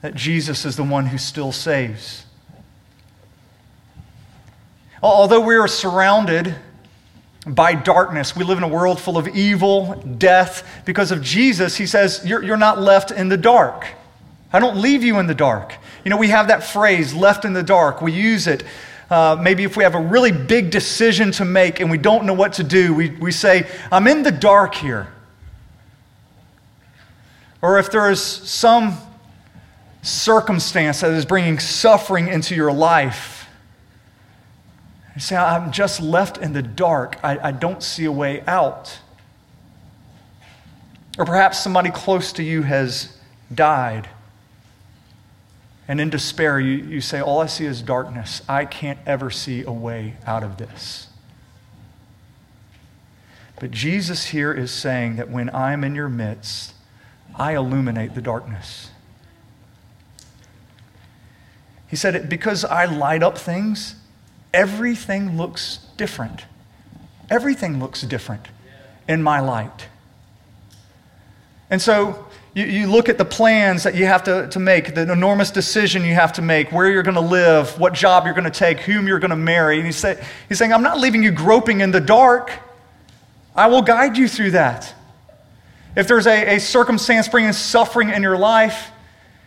that 0.00 0.14
Jesus 0.14 0.64
is 0.64 0.76
the 0.76 0.84
one 0.84 1.06
who 1.06 1.18
still 1.18 1.50
saves. 1.50 2.24
Although 5.02 5.40
we 5.40 5.56
are 5.56 5.66
surrounded 5.66 6.54
by 7.44 7.74
darkness, 7.74 8.36
we 8.36 8.44
live 8.44 8.58
in 8.58 8.64
a 8.64 8.68
world 8.68 9.00
full 9.00 9.18
of 9.18 9.26
evil, 9.26 9.94
death. 10.18 10.82
Because 10.84 11.10
of 11.10 11.20
Jesus, 11.20 11.76
he 11.76 11.86
says, 11.86 12.22
You're, 12.24 12.44
you're 12.44 12.56
not 12.56 12.80
left 12.80 13.10
in 13.10 13.28
the 13.28 13.36
dark. 13.36 13.88
I 14.52 14.60
don't 14.60 14.76
leave 14.76 15.02
you 15.02 15.18
in 15.18 15.26
the 15.26 15.34
dark. 15.34 15.74
You 16.04 16.10
know, 16.10 16.16
we 16.16 16.28
have 16.28 16.46
that 16.46 16.62
phrase, 16.62 17.12
left 17.12 17.44
in 17.44 17.54
the 17.54 17.64
dark. 17.64 18.00
We 18.00 18.12
use 18.12 18.46
it 18.46 18.62
uh, 19.10 19.38
maybe 19.40 19.64
if 19.64 19.76
we 19.76 19.84
have 19.84 19.94
a 19.94 20.00
really 20.00 20.32
big 20.32 20.70
decision 20.70 21.30
to 21.32 21.44
make 21.44 21.80
and 21.80 21.90
we 21.90 21.98
don't 21.98 22.24
know 22.24 22.34
what 22.34 22.54
to 22.54 22.64
do, 22.64 22.92
we, 22.92 23.10
we 23.10 23.30
say, 23.30 23.68
I'm 23.92 24.08
in 24.08 24.22
the 24.22 24.32
dark 24.32 24.74
here. 24.74 25.08
Or 27.62 27.78
if 27.78 27.90
there 27.90 28.10
is 28.10 28.20
some 28.20 28.96
circumstance 30.02 31.00
that 31.00 31.12
is 31.12 31.24
bringing 31.24 31.58
suffering 31.58 32.28
into 32.28 32.54
your 32.54 32.72
life, 32.72 33.48
you 35.14 35.20
say, 35.20 35.36
I'm 35.36 35.72
just 35.72 36.00
left 36.00 36.38
in 36.38 36.52
the 36.52 36.62
dark. 36.62 37.16
I, 37.22 37.48
I 37.48 37.52
don't 37.52 37.82
see 37.82 38.04
a 38.04 38.12
way 38.12 38.42
out. 38.46 38.98
Or 41.18 41.24
perhaps 41.24 41.58
somebody 41.58 41.90
close 41.90 42.32
to 42.34 42.42
you 42.42 42.62
has 42.62 43.16
died. 43.54 44.08
And 45.88 46.00
in 46.00 46.10
despair, 46.10 46.58
you, 46.58 46.76
you 46.76 47.00
say, 47.00 47.20
All 47.20 47.40
I 47.40 47.46
see 47.46 47.64
is 47.64 47.82
darkness. 47.82 48.42
I 48.48 48.64
can't 48.64 48.98
ever 49.06 49.30
see 49.30 49.62
a 49.62 49.72
way 49.72 50.16
out 50.26 50.42
of 50.42 50.56
this. 50.56 51.08
But 53.58 53.70
Jesus 53.70 54.26
here 54.26 54.52
is 54.52 54.70
saying 54.70 55.16
that 55.16 55.30
when 55.30 55.48
I'm 55.54 55.82
in 55.84 55.94
your 55.94 56.08
midst, 56.08 56.74
I 57.34 57.54
illuminate 57.54 58.14
the 58.14 58.20
darkness. 58.20 58.90
He 61.88 61.96
said, 61.96 62.14
it 62.14 62.28
Because 62.28 62.64
I 62.64 62.84
light 62.84 63.22
up 63.22 63.38
things, 63.38 63.96
everything 64.52 65.36
looks 65.36 65.86
different. 65.96 66.44
Everything 67.30 67.80
looks 67.80 68.02
different 68.02 68.48
in 69.08 69.22
my 69.22 69.40
light. 69.40 69.88
And 71.70 71.80
so 71.80 72.26
you, 72.54 72.64
you 72.64 72.86
look 72.90 73.08
at 73.08 73.18
the 73.18 73.24
plans 73.24 73.82
that 73.82 73.94
you 73.94 74.06
have 74.06 74.24
to, 74.24 74.48
to 74.48 74.58
make, 74.58 74.94
the 74.94 75.10
enormous 75.10 75.50
decision 75.50 76.04
you 76.04 76.14
have 76.14 76.32
to 76.34 76.42
make, 76.42 76.72
where 76.72 76.90
you're 76.90 77.02
going 77.02 77.16
to 77.16 77.20
live, 77.20 77.78
what 77.78 77.92
job 77.92 78.24
you're 78.24 78.34
going 78.34 78.44
to 78.44 78.50
take, 78.50 78.80
whom 78.80 79.06
you're 79.06 79.18
going 79.18 79.30
to 79.30 79.36
marry. 79.36 79.76
And 79.76 79.86
he's, 79.86 79.96
say, 79.96 80.24
he's 80.48 80.58
saying, 80.58 80.72
I'm 80.72 80.82
not 80.82 80.98
leaving 80.98 81.22
you 81.22 81.30
groping 81.30 81.80
in 81.80 81.90
the 81.90 82.00
dark. 82.00 82.50
I 83.54 83.66
will 83.66 83.82
guide 83.82 84.16
you 84.16 84.28
through 84.28 84.52
that. 84.52 84.94
If 85.96 86.08
there's 86.08 86.26
a, 86.26 86.56
a 86.56 86.60
circumstance 86.60 87.28
bringing 87.28 87.52
suffering 87.52 88.10
in 88.10 88.22
your 88.22 88.36
life, 88.36 88.90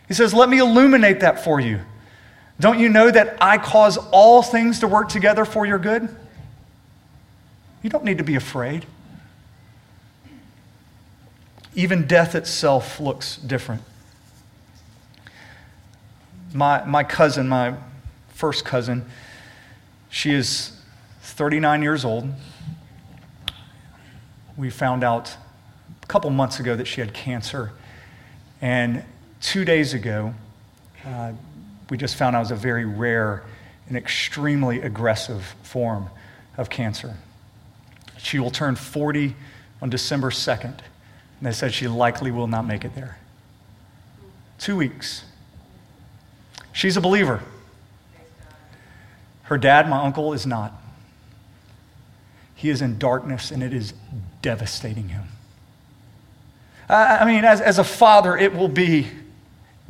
he 0.08 0.14
says, 0.14 0.34
Let 0.34 0.48
me 0.48 0.58
illuminate 0.58 1.20
that 1.20 1.44
for 1.44 1.60
you. 1.60 1.80
Don't 2.58 2.78
you 2.78 2.88
know 2.88 3.10
that 3.10 3.38
I 3.40 3.56
cause 3.56 3.96
all 3.96 4.42
things 4.42 4.80
to 4.80 4.88
work 4.88 5.08
together 5.08 5.44
for 5.44 5.64
your 5.64 5.78
good? 5.78 6.14
You 7.82 7.88
don't 7.88 8.04
need 8.04 8.18
to 8.18 8.24
be 8.24 8.34
afraid. 8.34 8.84
Even 11.74 12.06
death 12.06 12.34
itself 12.34 12.98
looks 12.98 13.36
different. 13.36 13.82
My, 16.52 16.84
my 16.84 17.04
cousin, 17.04 17.48
my 17.48 17.74
first 18.30 18.64
cousin, 18.64 19.06
she 20.08 20.32
is 20.32 20.76
39 21.22 21.82
years 21.82 22.04
old. 22.04 22.28
We 24.56 24.68
found 24.70 25.04
out 25.04 25.36
a 26.02 26.06
couple 26.06 26.28
months 26.30 26.58
ago 26.58 26.74
that 26.74 26.86
she 26.86 27.00
had 27.00 27.14
cancer. 27.14 27.72
And 28.60 29.04
two 29.40 29.64
days 29.64 29.94
ago, 29.94 30.34
uh, 31.06 31.32
we 31.88 31.96
just 31.96 32.16
found 32.16 32.34
out 32.34 32.40
it 32.40 32.42
was 32.42 32.50
a 32.50 32.56
very 32.56 32.84
rare 32.84 33.44
and 33.88 33.96
extremely 33.96 34.80
aggressive 34.80 35.54
form 35.62 36.10
of 36.56 36.68
cancer. 36.68 37.16
She 38.18 38.38
will 38.38 38.50
turn 38.50 38.76
40 38.76 39.34
on 39.80 39.90
December 39.90 40.30
2nd, 40.30 40.78
and 41.40 41.46
they 41.48 41.52
said 41.52 41.72
she 41.72 41.88
likely 41.88 42.30
will 42.30 42.46
not 42.46 42.66
make 42.66 42.84
it 42.84 42.94
there. 42.94 43.16
Two 44.58 44.76
weeks. 44.76 45.24
She's 46.72 46.96
a 46.98 47.00
believer. 47.00 47.42
Her 49.44 49.56
dad, 49.56 49.88
my 49.88 50.04
uncle, 50.04 50.34
is 50.34 50.46
not. 50.46 50.74
He 52.54 52.68
is 52.68 52.82
in 52.82 52.98
darkness, 52.98 53.50
and 53.50 53.62
it 53.62 53.72
is 53.72 53.94
devastating 54.42 55.08
him. 55.08 55.24
I 56.90 57.24
mean, 57.24 57.44
as, 57.44 57.60
as 57.60 57.78
a 57.78 57.84
father, 57.84 58.36
it 58.36 58.54
will 58.54 58.68
be 58.68 59.08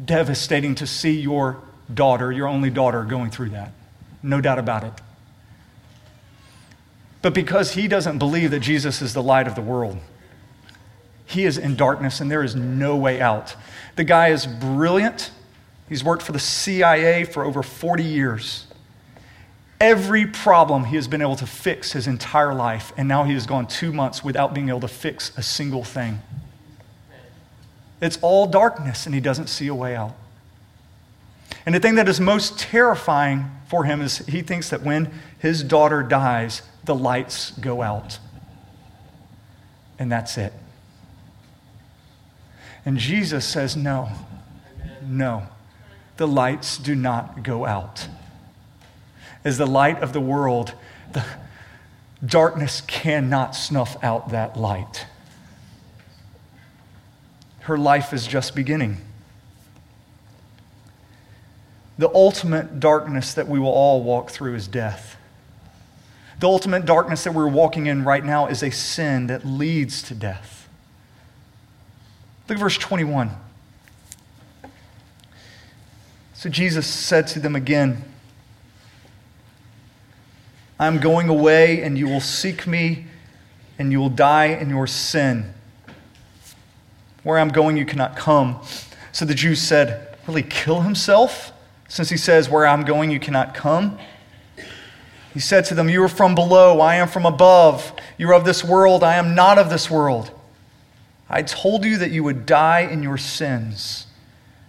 devastating 0.03 0.77
to 0.77 0.87
see 0.87 1.21
your 1.21 1.61
daughter, 1.93 2.31
your 2.31 2.47
only 2.47 2.71
daughter, 2.71 3.03
going 3.05 3.31
through 3.31 3.51
that. 3.51 3.73
No 4.23 4.41
doubt 4.41 4.59
about 4.59 4.85
it. 4.85 4.93
But 7.23 7.35
because 7.35 7.73
he 7.73 7.89
doesn't 7.89 8.19
believe 8.19 8.51
that 8.53 8.61
Jesus 8.61 9.03
is 9.03 9.15
the 9.15 9.23
light 9.23 9.47
of 9.49 9.57
the 9.57 9.63
world, 9.63 9.99
he 11.31 11.45
is 11.45 11.59
in 11.59 11.77
darkness 11.77 12.21
and 12.21 12.31
there 12.31 12.43
is 12.43 12.57
no 12.57 12.97
way 12.97 13.21
out. 13.21 13.55
The 13.95 14.05
guy 14.05 14.29
is 14.29 14.47
brilliant. 14.47 15.31
He's 15.89 16.03
worked 16.03 16.23
for 16.23 16.33
the 16.33 16.41
CIA 16.41 17.25
for 17.25 17.45
over 17.45 17.63
40 17.63 18.03
years. 18.03 18.67
Every 19.81 20.27
problem 20.27 20.85
he 20.85 20.97
has 20.97 21.07
been 21.07 21.23
able 21.23 21.37
to 21.37 21.47
fix 21.47 21.93
his 21.93 22.07
entire 22.07 22.53
life, 22.53 22.93
and 22.97 23.09
now 23.09 23.25
he 23.25 23.33
has 23.33 23.47
gone 23.47 23.67
two 23.67 23.93
months 23.93 24.23
without 24.23 24.53
being 24.53 24.69
able 24.69 24.81
to 24.81 24.89
fix 24.89 25.33
a 25.39 25.43
single 25.43 25.85
thing. 25.85 26.21
It's 28.03 28.19
all 28.21 28.47
darkness, 28.47 29.07
and 29.07 29.15
he 29.15 29.21
doesn't 29.21 29.47
see 29.47 29.69
a 29.69 29.75
way 29.75 29.97
out. 29.97 30.15
And 31.65 31.75
the 31.75 31.81
thing 31.81 31.95
that 31.95 32.09
is 32.09 32.21
most 32.21 32.59
terrifying 32.59 33.51
for 33.69 33.85
him 33.85 34.03
is 34.03 34.19
he 34.19 34.43
thinks 34.43 34.71
that 34.71 34.83
when 34.83 35.13
his 35.39 35.63
daughter 35.63 36.03
dies, 36.03 36.63
the 36.85 36.95
lights 36.95 37.53
go 37.53 37.83
out. 37.83 38.19
And 39.99 40.11
that's 40.11 40.37
it. 40.37 40.53
And 42.85 42.99
Jesus 42.99 43.45
says, 43.45 43.77
No, 43.77 44.11
no, 45.03 45.47
the 46.17 46.27
lights 46.27 46.79
do 46.79 46.95
not 46.95 47.43
go 47.43 47.67
out. 47.67 48.09
As 49.45 49.59
the 49.59 49.67
light 49.67 50.03
of 50.03 50.13
the 50.13 50.21
world, 50.21 50.75
the 51.13 51.25
darkness 52.25 52.83
cannot 52.83 53.55
snuff 53.55 54.03
out 54.03 54.31
that 54.31 54.57
light. 54.57 55.07
Her 57.61 57.79
life 57.79 58.13
is 58.13 58.27
just 58.27 58.55
beginning 58.55 58.99
the 62.01 62.11
ultimate 62.15 62.81
darkness 62.81 63.35
that 63.35 63.47
we 63.47 63.59
will 63.59 63.69
all 63.69 64.03
walk 64.03 64.31
through 64.31 64.55
is 64.55 64.67
death. 64.67 65.19
The 66.39 66.49
ultimate 66.49 66.87
darkness 66.87 67.25
that 67.25 67.35
we're 67.35 67.47
walking 67.47 67.87
in 67.87 68.05
right 68.05 68.25
now 68.25 68.47
is 68.47 68.63
a 68.63 68.71
sin 68.71 69.27
that 69.27 69.45
leads 69.45 70.03
to 70.05 70.15
death. 70.15 70.60
Look 72.51 72.57
at 72.57 72.63
verse 72.63 72.79
21. 72.79 73.31
So 76.35 76.49
Jesus 76.49 76.85
said 76.85 77.29
to 77.29 77.39
them 77.39 77.55
again, 77.55 78.03
I'm 80.77 80.99
going 80.99 81.29
away, 81.29 81.81
and 81.83 81.97
you 81.97 82.09
will 82.09 82.21
seek 82.21 82.67
me, 82.67 83.07
and 83.79 83.93
you 83.93 84.01
will 84.01 84.09
die 84.09 84.47
in 84.47 84.69
your 84.69 84.89
sin. 84.89 85.55
Where 87.23 87.39
I'm 87.39 87.51
going, 87.51 87.77
you 87.77 87.87
cannot 87.87 88.17
come. 88.17 88.61
So 89.13 89.25
the 89.25 89.35
Jews 89.37 89.63
said, 89.63 90.19
Will 90.27 90.35
he 90.35 90.43
kill 90.43 90.81
himself? 90.81 91.53
since 91.87 92.09
he 92.09 92.17
says, 92.17 92.51
Where 92.51 92.67
I'm 92.67 92.83
going, 92.85 93.13
you 93.13 93.21
cannot 93.21 93.55
come. 93.55 93.97
He 95.33 95.39
said 95.39 95.67
to 95.67 95.77
them, 95.77 95.89
You 95.89 96.03
are 96.03 96.09
from 96.09 96.35
below, 96.35 96.81
I 96.81 96.97
am 96.97 97.07
from 97.07 97.27
above. 97.27 97.93
You 98.19 98.29
are 98.31 98.35
of 98.35 98.45
this 98.45 98.65
world, 98.65 99.05
I 99.05 99.15
am 99.15 99.37
not 99.37 99.57
of 99.57 99.71
this 99.71 99.89
world. 99.89 100.33
I 101.31 101.43
told 101.43 101.85
you 101.85 101.97
that 101.99 102.11
you 102.11 102.25
would 102.25 102.45
die 102.45 102.81
in 102.81 103.03
your 103.03 103.17
sins. 103.17 104.09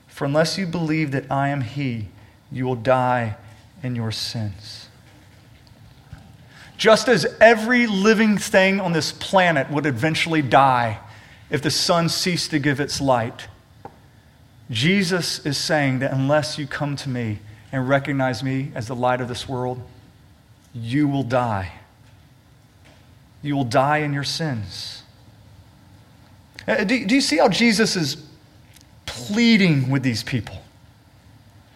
For 0.07 0.25
unless 0.25 0.57
you 0.59 0.67
believe 0.67 1.11
that 1.11 1.29
I 1.31 1.49
am 1.49 1.61
He, 1.61 2.09
you 2.51 2.65
will 2.65 2.75
die 2.75 3.35
in 3.81 3.95
your 3.95 4.11
sins. 4.11 4.87
Just 6.77 7.07
as 7.07 7.25
every 7.39 7.87
living 7.87 8.37
thing 8.37 8.79
on 8.79 8.93
this 8.93 9.11
planet 9.11 9.71
would 9.71 9.85
eventually 9.85 10.41
die 10.41 10.99
if 11.49 11.61
the 11.61 11.71
sun 11.71 12.09
ceased 12.09 12.51
to 12.51 12.59
give 12.59 12.79
its 12.79 13.01
light, 13.01 13.47
Jesus 14.69 15.45
is 15.45 15.57
saying 15.57 15.99
that 15.99 16.13
unless 16.13 16.57
you 16.57 16.65
come 16.65 16.95
to 16.97 17.09
me 17.09 17.39
and 17.71 17.89
recognize 17.89 18.43
me 18.43 18.71
as 18.73 18.87
the 18.87 18.95
light 18.95 19.21
of 19.21 19.27
this 19.27 19.47
world, 19.49 19.81
you 20.73 21.07
will 21.07 21.23
die. 21.23 21.73
You 23.41 23.55
will 23.55 23.65
die 23.65 23.97
in 23.97 24.13
your 24.13 24.23
sins. 24.23 25.00
Uh, 26.67 26.83
do, 26.83 27.05
do 27.05 27.15
you 27.15 27.21
see 27.21 27.37
how 27.37 27.49
Jesus 27.49 27.95
is 27.95 28.23
pleading 29.05 29.89
with 29.89 30.03
these 30.03 30.23
people? 30.23 30.61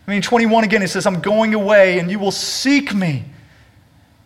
I 0.08 0.12
mean, 0.12 0.22
21 0.22 0.64
again, 0.64 0.82
he 0.82 0.88
says, 0.88 1.06
I'm 1.06 1.22
going 1.22 1.54
away 1.54 2.00
and 2.00 2.12
you 2.12 2.20
will 2.20 2.32
seek 2.32 2.94
me 2.94 3.24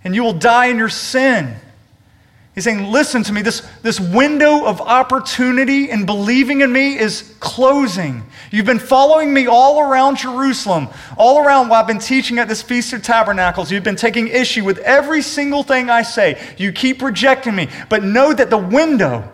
and 0.04 0.14
you 0.14 0.24
will 0.24 0.34
die 0.34 0.68
in 0.68 0.78
your 0.78 0.90
sin. 0.90 1.56
He's 2.56 2.66
saying, 2.66 2.92
Listen 2.92 3.24
to 3.24 3.32
me, 3.32 3.42
this, 3.42 3.62
this 3.84 4.00
window 4.02 4.66
of 4.66 4.82
opportunity 4.82 5.90
in 5.90 6.06
believing 6.06 6.60
in 6.60 6.72
me 6.74 6.98
is 6.98 7.36
closing. 7.40 8.24
You've 8.52 8.66
been 8.66 8.80
following 8.80 9.34
me 9.34 9.48
all 9.48 9.80
around 9.80 10.18
Jerusalem, 10.18 10.90
all 11.18 11.40
around 11.40 11.70
while 11.70 11.80
I've 11.80 11.88
been 11.88 12.00
teaching 12.00 12.38
at 12.38 12.50
this 12.50 12.62
Feast 12.62 12.92
of 12.92 13.02
Tabernacles. 13.02 13.72
You've 13.72 13.84
been 13.84 13.96
taking 13.96 14.28
issue 14.28 14.66
with 14.66 14.80
every 14.80 15.22
single 15.22 15.64
thing 15.64 15.90
I 15.90 16.02
say. 16.02 16.38
You 16.58 16.74
keep 16.74 17.02
rejecting 17.02 17.56
me. 17.56 17.70
But 17.88 18.04
know 18.04 18.34
that 18.34 18.50
the 18.50 18.58
window, 18.58 19.32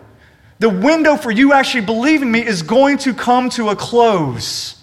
the 0.58 0.68
window 0.68 1.16
for 1.16 1.30
you 1.30 1.52
actually 1.52 1.84
believing 1.84 2.30
me 2.30 2.44
is 2.44 2.62
going 2.62 2.98
to 2.98 3.12
come 3.12 3.50
to 3.50 3.68
a 3.68 3.76
close. 3.76 4.82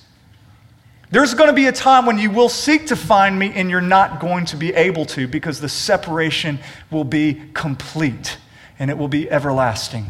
There's 1.10 1.34
going 1.34 1.50
to 1.50 1.56
be 1.56 1.68
a 1.68 1.72
time 1.72 2.06
when 2.06 2.18
you 2.18 2.32
will 2.32 2.50
seek 2.50 2.88
to 2.88 2.96
find 2.96 3.38
me 3.38 3.52
and 3.54 3.70
you're 3.70 3.82
not 3.82 4.20
going 4.20 4.46
to 4.46 4.56
be 4.56 4.74
able 4.74 5.06
to 5.08 5.28
because 5.28 5.62
the 5.62 5.70
separation 5.70 6.60
will 6.90 7.04
be 7.04 7.42
complete 7.54 8.38
and 8.80 8.90
it 8.90 8.98
will 8.98 9.08
be 9.08 9.30
everlasting. 9.30 10.08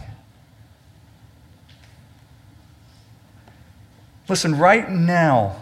Listen, 4.30 4.58
right 4.58 4.89
now, 4.89 5.62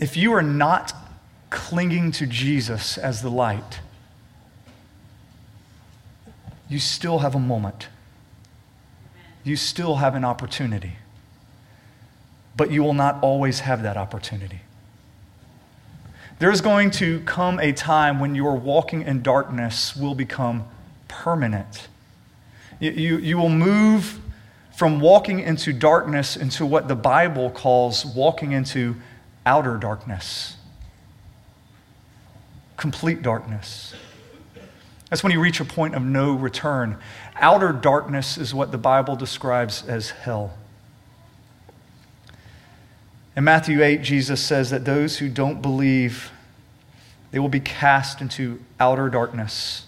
if 0.00 0.16
you 0.16 0.32
are 0.32 0.42
not 0.42 0.92
clinging 1.50 2.10
to 2.12 2.26
Jesus 2.26 2.98
as 2.98 3.22
the 3.22 3.30
light, 3.30 3.80
you 6.68 6.78
still 6.78 7.20
have 7.20 7.34
a 7.34 7.40
moment. 7.40 7.88
You 9.44 9.56
still 9.56 9.96
have 9.96 10.14
an 10.14 10.24
opportunity 10.24 10.96
but 12.58 12.72
you 12.72 12.82
will 12.82 12.92
not 12.92 13.22
always 13.22 13.60
have 13.60 13.84
that 13.84 13.96
opportunity. 13.96 14.60
There's 16.40 16.60
going 16.60 16.90
to 16.92 17.20
come 17.20 17.60
a 17.60 17.72
time 17.72 18.18
when 18.18 18.34
your 18.34 18.56
walking 18.56 19.02
in 19.02 19.22
darkness 19.22 19.96
will 19.96 20.16
become 20.16 20.64
permanent. 21.06 21.86
You, 22.80 22.90
you, 22.90 23.18
you, 23.18 23.38
will 23.38 23.48
move 23.48 24.20
from 24.76 24.98
walking 24.98 25.38
into 25.38 25.72
darkness 25.72 26.36
into 26.36 26.66
what 26.66 26.88
the 26.88 26.96
Bible 26.96 27.48
calls 27.50 28.04
walking 28.04 28.52
into 28.52 28.96
outer 29.46 29.76
darkness, 29.76 30.56
complete 32.76 33.22
darkness. 33.22 33.94
That's 35.10 35.22
when 35.22 35.32
you 35.32 35.40
reach 35.40 35.60
a 35.60 35.64
point 35.64 35.94
of 35.94 36.02
no 36.02 36.32
return. 36.32 36.98
Outer 37.36 37.72
darkness 37.72 38.36
is 38.36 38.54
what 38.54 38.72
the 38.72 38.78
Bible 38.78 39.16
describes 39.16 39.82
as 39.86 40.10
hell. 40.10 40.52
In 43.34 43.44
Matthew 43.44 43.82
8, 43.82 44.02
Jesus 44.02 44.44
says 44.44 44.70
that 44.70 44.84
those 44.84 45.18
who 45.18 45.28
don't 45.28 45.62
believe, 45.62 46.30
they 47.30 47.38
will 47.38 47.48
be 47.48 47.60
cast 47.60 48.20
into 48.20 48.60
outer 48.80 49.08
darkness. 49.08 49.86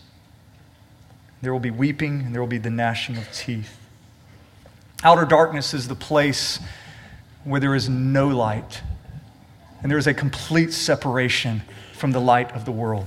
There 1.42 1.52
will 1.52 1.60
be 1.60 1.70
weeping 1.70 2.20
and 2.22 2.34
there 2.34 2.40
will 2.40 2.48
be 2.48 2.58
the 2.58 2.70
gnashing 2.70 3.16
of 3.16 3.30
teeth. 3.32 3.76
Outer 5.02 5.24
darkness 5.24 5.74
is 5.74 5.88
the 5.88 5.94
place 5.94 6.60
where 7.44 7.60
there 7.60 7.74
is 7.74 7.88
no 7.88 8.28
light, 8.28 8.82
and 9.82 9.90
there 9.90 9.98
is 9.98 10.06
a 10.06 10.12
complete 10.12 10.72
separation 10.72 11.62
from 11.94 12.12
the 12.12 12.20
light 12.20 12.52
of 12.52 12.66
the 12.66 12.72
world. 12.72 13.06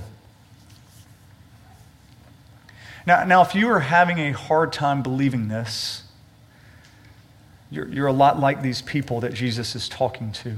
Now, 3.06 3.24
now 3.24 3.42
if 3.42 3.54
you 3.54 3.68
are 3.70 3.80
having 3.80 4.18
a 4.18 4.32
hard 4.32 4.72
time 4.72 5.02
believing 5.02 5.48
this, 5.48 6.04
you're, 7.70 7.88
you're 7.88 8.06
a 8.06 8.12
lot 8.12 8.38
like 8.38 8.62
these 8.62 8.82
people 8.82 9.20
that 9.20 9.34
Jesus 9.34 9.74
is 9.74 9.88
talking 9.88 10.32
to. 10.32 10.56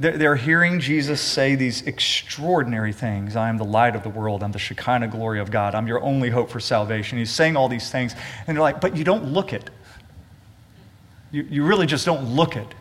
They're, 0.00 0.16
they're 0.16 0.36
hearing 0.36 0.80
Jesus 0.80 1.20
say 1.20 1.54
these 1.54 1.82
extraordinary 1.82 2.92
things. 2.92 3.36
I 3.36 3.48
am 3.48 3.58
the 3.58 3.64
light 3.64 3.94
of 3.94 4.02
the 4.02 4.08
world. 4.08 4.42
I'm 4.42 4.52
the 4.52 4.58
Shekinah 4.58 5.08
glory 5.08 5.38
of 5.38 5.50
God. 5.50 5.74
I'm 5.74 5.86
your 5.86 6.02
only 6.02 6.30
hope 6.30 6.50
for 6.50 6.60
salvation. 6.60 7.18
He's 7.18 7.30
saying 7.30 7.56
all 7.56 7.68
these 7.68 7.90
things. 7.90 8.14
And 8.46 8.56
they're 8.56 8.62
like, 8.62 8.80
but 8.80 8.96
you 8.96 9.04
don't 9.04 9.26
look 9.26 9.52
it. 9.52 9.70
You, 11.30 11.46
you 11.48 11.64
really 11.64 11.86
just 11.86 12.06
don't 12.06 12.34
look 12.34 12.56
it. 12.56 12.74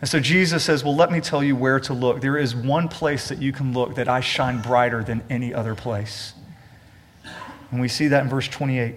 And 0.00 0.08
so 0.08 0.18
Jesus 0.18 0.64
says, 0.64 0.82
Well, 0.82 0.96
let 0.96 1.12
me 1.12 1.20
tell 1.20 1.44
you 1.44 1.54
where 1.54 1.78
to 1.80 1.92
look. 1.92 2.20
There 2.20 2.38
is 2.38 2.54
one 2.54 2.88
place 2.88 3.28
that 3.28 3.40
you 3.40 3.52
can 3.52 3.72
look 3.72 3.96
that 3.96 4.08
I 4.08 4.20
shine 4.20 4.62
brighter 4.62 5.02
than 5.04 5.22
any 5.28 5.52
other 5.52 5.74
place. 5.74 6.32
And 7.70 7.80
we 7.80 7.88
see 7.88 8.08
that 8.08 8.22
in 8.24 8.28
verse 8.28 8.48
28. 8.48 8.94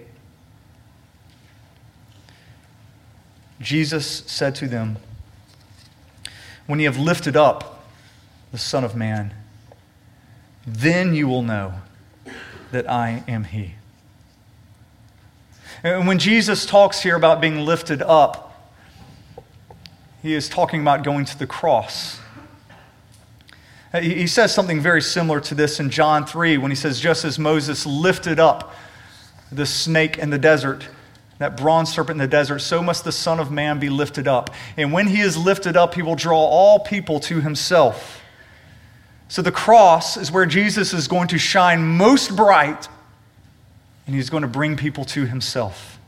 Jesus 3.60 4.24
said 4.26 4.54
to 4.56 4.66
them, 4.66 4.96
When 6.66 6.80
you 6.80 6.86
have 6.86 6.98
lifted 6.98 7.36
up 7.36 7.84
the 8.52 8.58
Son 8.58 8.82
of 8.82 8.96
Man, 8.96 9.32
then 10.66 11.14
you 11.14 11.28
will 11.28 11.42
know 11.42 11.74
that 12.72 12.90
I 12.90 13.22
am 13.28 13.44
He. 13.44 13.74
And 15.82 16.06
when 16.06 16.18
Jesus 16.18 16.64
talks 16.64 17.02
here 17.02 17.14
about 17.14 17.40
being 17.40 17.60
lifted 17.60 18.00
up, 18.00 18.43
he 20.24 20.34
is 20.34 20.48
talking 20.48 20.80
about 20.80 21.04
going 21.04 21.26
to 21.26 21.38
the 21.38 21.46
cross. 21.46 22.18
He 24.00 24.26
says 24.26 24.54
something 24.54 24.80
very 24.80 25.02
similar 25.02 25.38
to 25.42 25.54
this 25.54 25.78
in 25.78 25.90
John 25.90 26.24
3 26.24 26.56
when 26.56 26.70
he 26.70 26.74
says, 26.74 26.98
Just 26.98 27.26
as 27.26 27.38
Moses 27.38 27.84
lifted 27.84 28.40
up 28.40 28.74
the 29.52 29.66
snake 29.66 30.16
in 30.16 30.30
the 30.30 30.38
desert, 30.38 30.88
that 31.36 31.58
bronze 31.58 31.92
serpent 31.92 32.22
in 32.22 32.26
the 32.26 32.26
desert, 32.26 32.60
so 32.60 32.82
must 32.82 33.04
the 33.04 33.12
Son 33.12 33.38
of 33.38 33.52
Man 33.52 33.78
be 33.78 33.90
lifted 33.90 34.26
up. 34.26 34.48
And 34.78 34.94
when 34.94 35.08
he 35.08 35.20
is 35.20 35.36
lifted 35.36 35.76
up, 35.76 35.92
he 35.92 36.00
will 36.00 36.16
draw 36.16 36.38
all 36.38 36.78
people 36.78 37.20
to 37.20 37.42
himself. 37.42 38.22
So 39.28 39.42
the 39.42 39.52
cross 39.52 40.16
is 40.16 40.32
where 40.32 40.46
Jesus 40.46 40.94
is 40.94 41.06
going 41.06 41.28
to 41.28 41.38
shine 41.38 41.82
most 41.82 42.34
bright, 42.34 42.88
and 44.06 44.16
he's 44.16 44.30
going 44.30 44.42
to 44.42 44.48
bring 44.48 44.78
people 44.78 45.04
to 45.04 45.26
himself. 45.26 45.98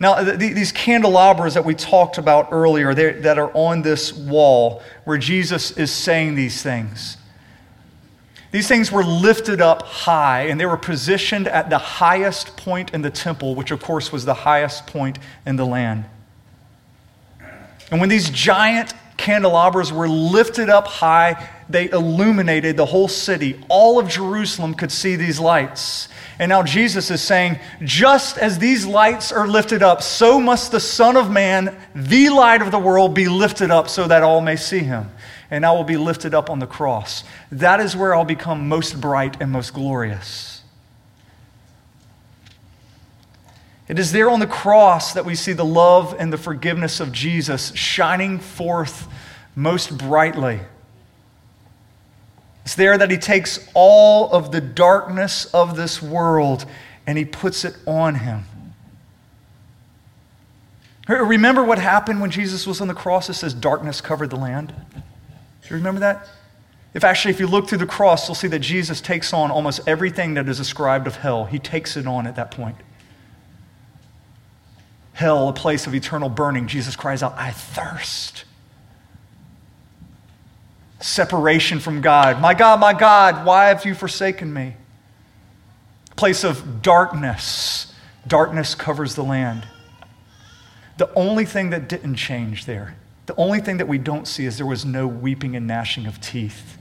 Now, 0.00 0.22
these 0.22 0.72
candelabras 0.72 1.52
that 1.54 1.64
we 1.66 1.74
talked 1.74 2.16
about 2.16 2.48
earlier 2.52 2.94
that 2.94 3.38
are 3.38 3.50
on 3.52 3.82
this 3.82 4.14
wall 4.14 4.82
where 5.04 5.18
Jesus 5.18 5.72
is 5.72 5.90
saying 5.90 6.36
these 6.36 6.62
things, 6.62 7.18
these 8.50 8.66
things 8.66 8.90
were 8.90 9.04
lifted 9.04 9.60
up 9.60 9.82
high 9.82 10.46
and 10.46 10.58
they 10.58 10.64
were 10.64 10.78
positioned 10.78 11.46
at 11.46 11.68
the 11.68 11.78
highest 11.78 12.56
point 12.56 12.94
in 12.94 13.02
the 13.02 13.10
temple, 13.10 13.54
which 13.54 13.70
of 13.70 13.82
course 13.82 14.10
was 14.10 14.24
the 14.24 14.34
highest 14.34 14.86
point 14.86 15.18
in 15.44 15.56
the 15.56 15.66
land. 15.66 16.06
And 17.90 18.00
when 18.00 18.08
these 18.08 18.30
giant 18.30 18.94
candelabras 19.18 19.92
were 19.92 20.08
lifted 20.08 20.70
up 20.70 20.86
high, 20.86 21.48
they 21.72 21.90
illuminated 21.90 22.76
the 22.76 22.86
whole 22.86 23.08
city. 23.08 23.62
All 23.68 23.98
of 23.98 24.08
Jerusalem 24.08 24.74
could 24.74 24.92
see 24.92 25.16
these 25.16 25.38
lights. 25.38 26.08
And 26.38 26.48
now 26.48 26.62
Jesus 26.62 27.10
is 27.10 27.20
saying, 27.20 27.58
just 27.82 28.38
as 28.38 28.58
these 28.58 28.86
lights 28.86 29.30
are 29.30 29.46
lifted 29.46 29.82
up, 29.82 30.02
so 30.02 30.40
must 30.40 30.72
the 30.72 30.80
Son 30.80 31.16
of 31.16 31.30
Man, 31.30 31.76
the 31.94 32.30
light 32.30 32.62
of 32.62 32.70
the 32.70 32.78
world, 32.78 33.14
be 33.14 33.28
lifted 33.28 33.70
up 33.70 33.88
so 33.88 34.08
that 34.08 34.22
all 34.22 34.40
may 34.40 34.56
see 34.56 34.80
him. 34.80 35.10
And 35.50 35.66
I 35.66 35.72
will 35.72 35.84
be 35.84 35.96
lifted 35.96 36.34
up 36.34 36.48
on 36.48 36.58
the 36.58 36.66
cross. 36.66 37.24
That 37.52 37.80
is 37.80 37.96
where 37.96 38.14
I'll 38.14 38.24
become 38.24 38.68
most 38.68 39.00
bright 39.00 39.40
and 39.40 39.50
most 39.50 39.74
glorious. 39.74 40.62
It 43.88 43.98
is 43.98 44.12
there 44.12 44.30
on 44.30 44.38
the 44.38 44.46
cross 44.46 45.14
that 45.14 45.24
we 45.24 45.34
see 45.34 45.52
the 45.52 45.64
love 45.64 46.14
and 46.16 46.32
the 46.32 46.38
forgiveness 46.38 47.00
of 47.00 47.10
Jesus 47.10 47.74
shining 47.74 48.38
forth 48.38 49.08
most 49.56 49.98
brightly. 49.98 50.60
It's 52.70 52.76
there 52.76 52.96
that 52.96 53.10
he 53.10 53.16
takes 53.16 53.68
all 53.74 54.30
of 54.30 54.52
the 54.52 54.60
darkness 54.60 55.46
of 55.46 55.76
this 55.76 56.00
world 56.00 56.66
and 57.04 57.18
he 57.18 57.24
puts 57.24 57.64
it 57.64 57.74
on 57.84 58.14
him. 58.14 58.44
Remember 61.08 61.64
what 61.64 61.80
happened 61.80 62.20
when 62.20 62.30
Jesus 62.30 62.68
was 62.68 62.80
on 62.80 62.86
the 62.86 62.94
cross? 62.94 63.28
It 63.28 63.34
says 63.34 63.54
darkness 63.54 64.00
covered 64.00 64.30
the 64.30 64.36
land. 64.36 64.72
Do 64.94 65.00
you 65.68 65.74
remember 65.78 65.98
that? 65.98 66.28
If 66.94 67.02
actually, 67.02 67.34
if 67.34 67.40
you 67.40 67.48
look 67.48 67.68
through 67.68 67.78
the 67.78 67.86
cross, 67.86 68.28
you'll 68.28 68.36
see 68.36 68.46
that 68.46 68.60
Jesus 68.60 69.00
takes 69.00 69.32
on 69.32 69.50
almost 69.50 69.80
everything 69.88 70.34
that 70.34 70.48
is 70.48 70.60
ascribed 70.60 71.08
of 71.08 71.16
hell. 71.16 71.46
He 71.46 71.58
takes 71.58 71.96
it 71.96 72.06
on 72.06 72.24
at 72.28 72.36
that 72.36 72.52
point. 72.52 72.76
Hell, 75.14 75.48
a 75.48 75.52
place 75.52 75.88
of 75.88 75.94
eternal 75.96 76.28
burning, 76.28 76.68
Jesus 76.68 76.94
cries 76.94 77.20
out, 77.20 77.34
I 77.36 77.50
thirst 77.50 78.44
separation 81.00 81.80
from 81.80 82.00
God. 82.00 82.40
My 82.40 82.54
God, 82.54 82.78
my 82.78 82.92
God, 82.92 83.46
why 83.46 83.66
have 83.66 83.84
you 83.84 83.94
forsaken 83.94 84.52
me? 84.52 84.76
Place 86.16 86.44
of 86.44 86.82
darkness. 86.82 87.92
Darkness 88.26 88.74
covers 88.74 89.14
the 89.14 89.24
land. 89.24 89.66
The 90.98 91.12
only 91.14 91.46
thing 91.46 91.70
that 91.70 91.88
didn't 91.88 92.16
change 92.16 92.66
there, 92.66 92.96
the 93.26 93.34
only 93.36 93.60
thing 93.60 93.78
that 93.78 93.88
we 93.88 93.96
don't 93.96 94.28
see 94.28 94.44
is 94.44 94.58
there 94.58 94.66
was 94.66 94.84
no 94.84 95.06
weeping 95.06 95.56
and 95.56 95.66
gnashing 95.66 96.06
of 96.06 96.20
teeth. 96.20 96.76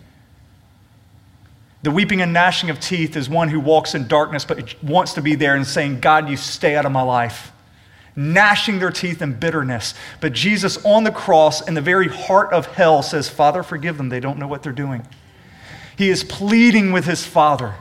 The 1.84 1.92
weeping 1.92 2.22
and 2.22 2.34
gnashing 2.34 2.70
of 2.70 2.82
teeth 2.82 3.16
is 3.16 3.30
one 3.30 3.48
who 3.48 3.62
walks 3.62 3.96
in 3.96 4.10
darkness 4.10 4.44
but 4.44 4.76
wants 4.84 5.14
to 5.14 5.22
be 5.22 5.36
there 5.36 5.56
and 5.56 5.66
saying, 5.66 6.02
God, 6.02 6.30
you 6.30 6.36
stay 6.36 6.76
out 6.76 6.86
of 6.86 6.92
my 6.92 7.02
life 7.02 7.54
gnashing 8.16 8.80
their 8.80 8.92
teeth 8.92 9.22
in 9.22 9.34
bitterness. 9.34 9.94
But 10.22 10.34
Jesus 10.34 10.84
on 10.86 11.04
the 11.04 11.12
cross, 11.12 11.68
in 11.68 11.74
the 11.74 11.82
very 11.82 12.08
heart 12.08 12.52
of 12.52 12.66
hell, 12.68 13.02
says, 13.02 13.30
Father, 13.30 13.64
forgive 13.64 13.98
them. 13.98 14.10
They 14.10 14.20
don't 14.20 14.40
know 14.40 14.48
what 14.48 14.64
they're 14.64 14.72
doing. 14.72 15.08
He 15.98 16.10
is 16.10 16.24
pleading 16.24 16.92
with 16.92 17.06
his 17.06 17.26
Father. 17.26 17.76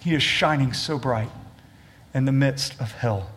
He 0.00 0.14
is 0.14 0.22
shining 0.22 0.72
so 0.72 0.98
bright 0.98 1.30
in 2.14 2.24
the 2.24 2.32
midst 2.32 2.80
of 2.80 2.92
hell. 2.92 3.30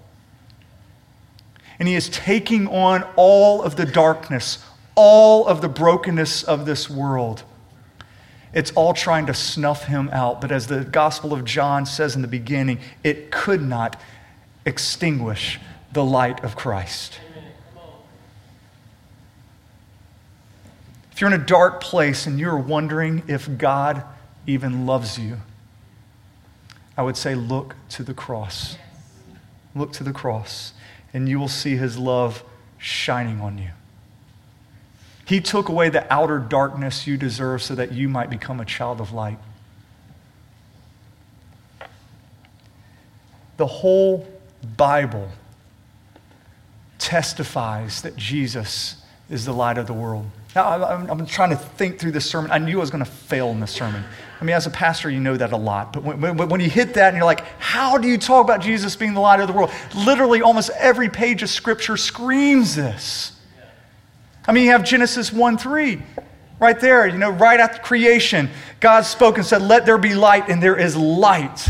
And 1.79 1.87
he 1.87 1.95
is 1.95 2.09
taking 2.09 2.67
on 2.67 3.03
all 3.15 3.61
of 3.61 3.75
the 3.75 3.85
darkness, 3.85 4.63
all 4.95 5.47
of 5.47 5.61
the 5.61 5.69
brokenness 5.69 6.43
of 6.43 6.65
this 6.65 6.89
world. 6.89 7.43
It's 8.53 8.71
all 8.71 8.93
trying 8.93 9.27
to 9.27 9.33
snuff 9.33 9.85
him 9.85 10.09
out. 10.11 10.41
But 10.41 10.51
as 10.51 10.67
the 10.67 10.83
Gospel 10.83 11.33
of 11.33 11.45
John 11.45 11.85
says 11.85 12.15
in 12.15 12.21
the 12.21 12.27
beginning, 12.27 12.79
it 13.03 13.31
could 13.31 13.61
not 13.61 13.99
extinguish 14.69 15.59
the 15.91 16.03
light 16.03 16.43
of 16.43 16.55
Christ. 16.55 17.19
If 21.11 21.19
you're 21.19 21.33
in 21.33 21.41
a 21.41 21.45
dark 21.45 21.81
place 21.81 22.27
and 22.27 22.39
you're 22.39 22.57
wondering 22.57 23.23
if 23.27 23.57
God 23.57 24.03
even 24.47 24.85
loves 24.85 25.19
you, 25.19 25.37
I 26.95 27.01
would 27.01 27.17
say 27.17 27.35
look 27.35 27.75
to 27.89 28.03
the 28.03 28.13
cross. 28.13 28.77
Look 29.75 29.91
to 29.93 30.03
the 30.05 30.13
cross, 30.13 30.73
and 31.13 31.27
you 31.27 31.37
will 31.37 31.49
see 31.49 31.75
his 31.75 31.97
love 31.97 32.43
shining 32.77 33.41
on 33.41 33.57
you. 33.57 33.71
He 35.25 35.41
took 35.41 35.69
away 35.69 35.89
the 35.89 36.11
outer 36.11 36.39
darkness 36.39 37.05
you 37.05 37.17
deserve 37.17 37.61
so 37.61 37.75
that 37.75 37.91
you 37.91 38.09
might 38.09 38.29
become 38.29 38.59
a 38.59 38.65
child 38.65 38.99
of 38.99 39.11
light. 39.11 39.37
The 43.57 43.67
whole 43.67 44.25
Bible 44.77 45.29
testifies 46.97 48.01
that 48.01 48.15
Jesus 48.15 49.01
is 49.29 49.45
the 49.45 49.53
light 49.53 49.77
of 49.77 49.87
the 49.87 49.93
world. 49.93 50.25
Now, 50.55 50.83
I'm, 50.83 51.09
I'm, 51.09 51.25
trying 51.27 51.51
to 51.51 51.55
think 51.55 51.99
through 51.99 52.11
this 52.11 52.25
sermon. 52.25 52.49
I 52.49 52.57
knew 52.57 52.77
I 52.77 52.81
was 52.81 52.89
going 52.89 53.03
to 53.03 53.09
fail 53.09 53.49
in 53.51 53.59
this 53.59 53.71
sermon. 53.71 54.03
I 54.41 54.43
mean, 54.43 54.55
as 54.55 54.65
a 54.65 54.71
pastor, 54.71 55.09
you 55.09 55.19
know 55.19 55.37
that 55.37 55.51
a 55.51 55.57
lot. 55.57 55.93
But 55.93 56.03
when, 56.03 56.19
when, 56.21 56.49
when, 56.49 56.59
you 56.59 56.69
hit 56.69 56.95
that 56.95 57.09
and 57.09 57.17
you're 57.17 57.25
like, 57.25 57.45
how 57.59 57.99
do 57.99 58.07
you 58.07 58.17
talk 58.17 58.45
about 58.45 58.59
Jesus 58.59 58.95
being 58.95 59.13
the 59.13 59.19
light 59.19 59.39
of 59.39 59.47
the 59.47 59.53
world? 59.53 59.71
Literally, 59.95 60.41
almost 60.41 60.71
every 60.71 61.07
page 61.07 61.43
of 61.43 61.49
Scripture 61.49 61.97
screams 61.97 62.75
this. 62.75 63.39
I 64.47 64.51
mean, 64.51 64.63
you 64.65 64.71
have 64.71 64.83
Genesis 64.83 65.31
1 65.31 65.59
3 65.59 66.01
right 66.59 66.79
there. 66.79 67.05
You 67.05 67.19
know, 67.19 67.29
right 67.29 67.59
after 67.59 67.79
creation, 67.81 68.49
God 68.79 69.01
spoke 69.05 69.37
and 69.37 69.45
said, 69.45 69.61
Let 69.61 69.85
there 69.85 69.99
be 69.99 70.15
light, 70.15 70.49
and 70.49 70.63
there 70.63 70.77
is 70.77 70.95
light. 70.95 71.69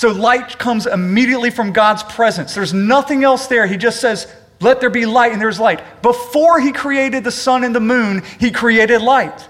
So 0.00 0.12
light 0.12 0.58
comes 0.58 0.86
immediately 0.86 1.50
from 1.50 1.74
God's 1.74 2.02
presence. 2.04 2.54
There's 2.54 2.72
nothing 2.72 3.22
else 3.22 3.48
there. 3.48 3.66
He 3.66 3.76
just 3.76 4.00
says, 4.00 4.34
Let 4.58 4.80
there 4.80 4.88
be 4.88 5.04
light, 5.04 5.32
and 5.32 5.38
there's 5.38 5.60
light. 5.60 5.82
Before 6.00 6.58
he 6.58 6.72
created 6.72 7.22
the 7.22 7.30
sun 7.30 7.64
and 7.64 7.74
the 7.74 7.80
moon, 7.80 8.22
he 8.38 8.50
created 8.50 9.02
light. 9.02 9.46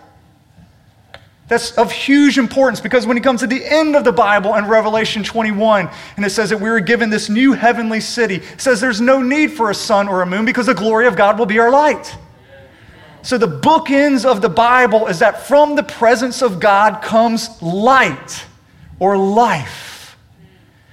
That's 1.47 1.79
of 1.79 1.93
huge 1.93 2.37
importance 2.37 2.81
because 2.81 3.07
when 3.07 3.17
it 3.17 3.23
comes 3.23 3.43
to 3.43 3.47
the 3.47 3.65
end 3.65 3.95
of 3.95 4.03
the 4.03 4.11
Bible 4.11 4.57
in 4.57 4.67
Revelation 4.67 5.23
21, 5.23 5.89
and 6.17 6.27
it 6.27 6.31
says 6.31 6.51
that 6.51 6.61
we 6.61 6.69
were 6.69 6.81
given 6.81 7.11
this 7.11 7.29
new 7.29 7.53
heavenly 7.53 8.01
city, 8.01 8.39
it 8.39 8.61
says 8.61 8.81
there's 8.81 9.01
no 9.01 9.23
need 9.23 9.53
for 9.53 9.71
a 9.71 9.75
sun 9.75 10.09
or 10.09 10.21
a 10.21 10.27
moon 10.27 10.45
because 10.45 10.67
the 10.67 10.75
glory 10.75 11.07
of 11.07 11.15
God 11.15 11.39
will 11.39 11.47
be 11.47 11.61
our 11.61 11.71
light. 11.71 12.19
So 13.23 13.39
the 13.39 13.47
bookends 13.47 14.25
of 14.25 14.43
the 14.43 14.49
Bible 14.49 15.07
is 15.07 15.21
that 15.21 15.47
from 15.47 15.77
the 15.77 15.85
presence 15.85 16.43
of 16.43 16.59
God 16.59 17.03
comes 17.03 17.63
light 17.63 18.47
or 18.99 19.17
life. 19.17 20.00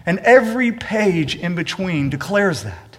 And 0.08 0.20
every 0.20 0.72
page 0.72 1.36
in 1.36 1.54
between 1.54 2.10
declares 2.10 2.64
that. 2.64 2.98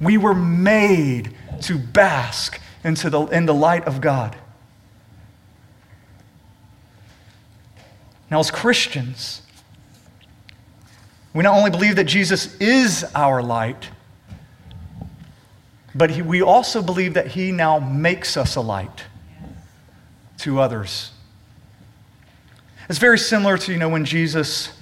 We 0.00 0.16
were 0.18 0.36
made 0.36 1.34
to 1.62 1.78
bask 1.78 2.60
into 2.84 3.10
the, 3.10 3.22
in 3.26 3.44
the 3.44 3.54
light 3.54 3.84
of 3.86 4.00
God. 4.00 4.36
Now, 8.30 8.38
as 8.38 8.52
Christians, 8.52 9.42
we 11.34 11.42
not 11.42 11.56
only 11.56 11.70
believe 11.72 11.96
that 11.96 12.04
Jesus 12.04 12.54
is 12.58 13.04
our 13.12 13.42
light, 13.42 13.90
but 15.92 16.10
he, 16.10 16.22
we 16.22 16.40
also 16.40 16.82
believe 16.82 17.14
that 17.14 17.28
he 17.28 17.50
now 17.50 17.80
makes 17.80 18.36
us 18.36 18.54
a 18.54 18.60
light 18.60 19.04
to 20.38 20.60
others. 20.60 21.10
It's 22.88 23.00
very 23.00 23.18
similar 23.18 23.58
to, 23.58 23.72
you 23.72 23.78
know, 23.78 23.88
when 23.88 24.04
Jesus 24.04 24.75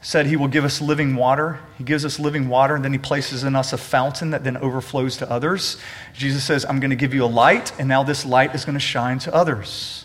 said 0.00 0.26
he 0.26 0.36
will 0.36 0.48
give 0.48 0.64
us 0.64 0.80
living 0.80 1.16
water. 1.16 1.58
He 1.76 1.84
gives 1.84 2.04
us 2.04 2.20
living 2.20 2.48
water, 2.48 2.76
and 2.76 2.84
then 2.84 2.92
he 2.92 2.98
places 2.98 3.42
in 3.42 3.56
us 3.56 3.72
a 3.72 3.78
fountain 3.78 4.30
that 4.30 4.44
then 4.44 4.56
overflows 4.56 5.16
to 5.18 5.30
others. 5.30 5.76
Jesus 6.14 6.44
says, 6.44 6.64
I'm 6.64 6.78
going 6.78 6.90
to 6.90 6.96
give 6.96 7.14
you 7.14 7.24
a 7.24 7.26
light, 7.26 7.72
and 7.78 7.88
now 7.88 8.04
this 8.04 8.24
light 8.24 8.54
is 8.54 8.64
going 8.64 8.74
to 8.74 8.80
shine 8.80 9.18
to 9.20 9.34
others. 9.34 10.04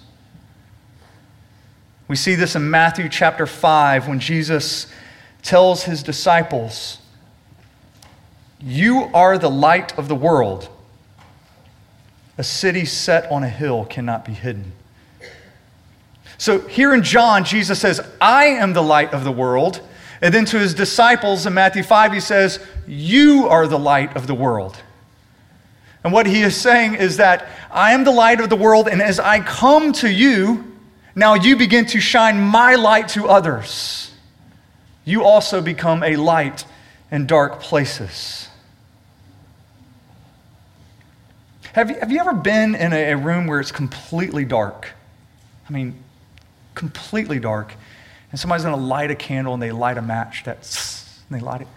We 2.07 2.15
see 2.15 2.35
this 2.35 2.55
in 2.55 2.69
Matthew 2.69 3.07
chapter 3.07 3.45
5 3.45 4.07
when 4.07 4.19
Jesus 4.19 4.87
tells 5.41 5.83
his 5.83 6.01
disciples, 6.01 6.97
You 8.59 9.09
are 9.13 9.37
the 9.37 9.49
light 9.49 9.97
of 9.97 10.07
the 10.07 10.15
world. 10.15 10.69
A 12.37 12.43
city 12.43 12.85
set 12.85 13.31
on 13.31 13.43
a 13.43 13.49
hill 13.49 13.85
cannot 13.85 14.25
be 14.25 14.33
hidden. 14.33 14.73
So 16.43 16.59
here 16.59 16.93
in 16.93 17.03
John, 17.03 17.45
Jesus 17.45 17.79
says, 17.79 18.01
I 18.19 18.47
am 18.47 18.73
the 18.73 18.83
light 18.83 19.13
of 19.13 19.23
the 19.23 19.31
world. 19.31 19.79
And 20.21 20.33
then 20.33 20.43
to 20.47 20.59
his 20.59 20.73
disciples 20.73 21.45
in 21.45 21.53
Matthew 21.53 21.83
5, 21.83 22.11
he 22.11 22.19
says, 22.19 22.59
You 22.85 23.47
are 23.47 23.65
the 23.65 23.79
light 23.79 24.17
of 24.17 24.27
the 24.27 24.35
world. 24.35 24.75
And 26.03 26.11
what 26.11 26.25
he 26.25 26.41
is 26.41 26.53
saying 26.53 26.95
is 26.95 27.15
that 27.15 27.47
I 27.71 27.93
am 27.93 28.03
the 28.03 28.11
light 28.11 28.41
of 28.41 28.49
the 28.49 28.57
world, 28.57 28.89
and 28.89 29.01
as 29.01 29.21
I 29.21 29.39
come 29.39 29.93
to 29.93 30.11
you, 30.11 30.69
now 31.15 31.35
you 31.35 31.55
begin 31.55 31.85
to 31.85 32.01
shine 32.01 32.41
my 32.41 32.75
light 32.75 33.07
to 33.09 33.29
others. 33.29 34.11
You 35.05 35.23
also 35.23 35.61
become 35.61 36.03
a 36.03 36.17
light 36.17 36.65
in 37.09 37.25
dark 37.25 37.61
places. 37.61 38.49
Have 41.71 41.89
you, 41.89 41.95
have 42.01 42.11
you 42.11 42.19
ever 42.19 42.33
been 42.33 42.75
in 42.75 42.91
a, 42.91 43.13
a 43.13 43.15
room 43.15 43.47
where 43.47 43.61
it's 43.61 43.71
completely 43.71 44.43
dark? 44.43 44.89
I 45.69 45.71
mean, 45.71 46.03
completely 46.75 47.39
dark, 47.39 47.73
and 48.31 48.39
somebody's 48.39 48.63
going 48.63 48.75
to 48.75 48.85
light 48.85 49.11
a 49.11 49.15
candle 49.15 49.53
and 49.53 49.61
they 49.61 49.71
light 49.71 49.97
a 49.97 50.01
match 50.01 50.43
that's, 50.43 51.21
and 51.29 51.39
they 51.39 51.43
light 51.43 51.61
it. 51.61 51.67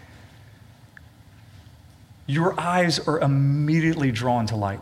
Your 2.26 2.58
eyes 2.58 2.98
are 2.98 3.20
immediately 3.20 4.10
drawn 4.10 4.46
to 4.46 4.56
light. 4.56 4.80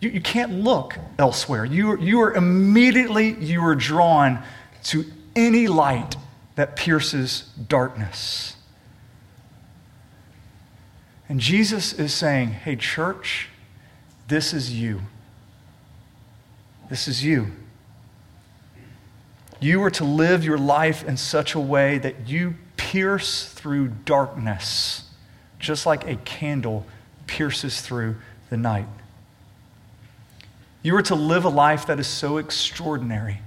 You, 0.00 0.10
you 0.10 0.20
can't 0.20 0.52
look 0.52 0.96
elsewhere. 1.18 1.64
You, 1.64 1.98
you 1.98 2.20
are 2.22 2.32
immediately 2.32 3.34
you 3.34 3.62
are 3.64 3.74
drawn 3.74 4.42
to 4.84 5.04
any 5.36 5.68
light 5.68 6.16
that 6.56 6.76
pierces 6.76 7.50
darkness. 7.68 8.56
And 11.28 11.38
Jesus 11.38 11.92
is 11.92 12.12
saying, 12.12 12.48
Hey, 12.48 12.76
church, 12.76 13.48
this 14.28 14.52
is 14.52 14.72
you. 14.72 15.02
This 16.88 17.06
is 17.06 17.22
you. 17.24 17.52
You 19.60 19.82
are 19.82 19.90
to 19.90 20.04
live 20.04 20.42
your 20.42 20.58
life 20.58 21.06
in 21.06 21.16
such 21.16 21.54
a 21.54 21.60
way 21.60 21.98
that 21.98 22.28
you 22.28 22.54
pierce 22.76 23.44
through 23.44 23.88
darkness, 24.06 25.04
just 25.58 25.84
like 25.84 26.06
a 26.06 26.16
candle 26.16 26.86
pierces 27.26 27.82
through 27.82 28.16
the 28.48 28.56
night. 28.56 28.86
You 30.82 30.96
are 30.96 31.02
to 31.02 31.14
live 31.14 31.44
a 31.44 31.50
life 31.50 31.86
that 31.86 32.00
is 32.00 32.06
so 32.06 32.38
extraordinary, 32.38 33.42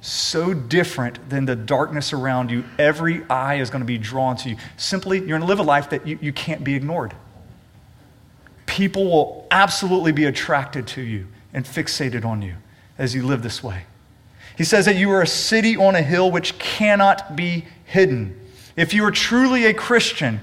so 0.00 0.54
different 0.54 1.28
than 1.28 1.44
the 1.44 1.54
darkness 1.54 2.14
around 2.14 2.50
you. 2.50 2.64
Every 2.78 3.28
eye 3.28 3.56
is 3.56 3.68
going 3.68 3.80
to 3.82 3.86
be 3.86 3.98
drawn 3.98 4.36
to 4.38 4.48
you. 4.48 4.56
Simply, 4.78 5.18
you're 5.18 5.28
going 5.28 5.42
to 5.42 5.46
live 5.46 5.58
a 5.58 5.64
life 5.64 5.90
that 5.90 6.06
you, 6.06 6.18
you 6.22 6.32
can't 6.32 6.64
be 6.64 6.74
ignored. 6.74 7.12
People 8.64 9.04
will 9.04 9.46
absolutely 9.50 10.12
be 10.12 10.24
attracted 10.24 10.86
to 10.88 11.02
you 11.02 11.26
and 11.52 11.66
fixated 11.66 12.24
on 12.24 12.40
you 12.40 12.54
as 12.96 13.14
you 13.14 13.22
live 13.22 13.42
this 13.42 13.62
way. 13.62 13.84
He 14.58 14.64
says 14.64 14.86
that 14.86 14.96
you 14.96 15.12
are 15.12 15.22
a 15.22 15.26
city 15.26 15.76
on 15.76 15.94
a 15.94 16.02
hill 16.02 16.32
which 16.32 16.58
cannot 16.58 17.36
be 17.36 17.64
hidden. 17.84 18.38
If 18.76 18.92
you 18.92 19.04
are 19.04 19.12
truly 19.12 19.66
a 19.66 19.72
Christian, 19.72 20.40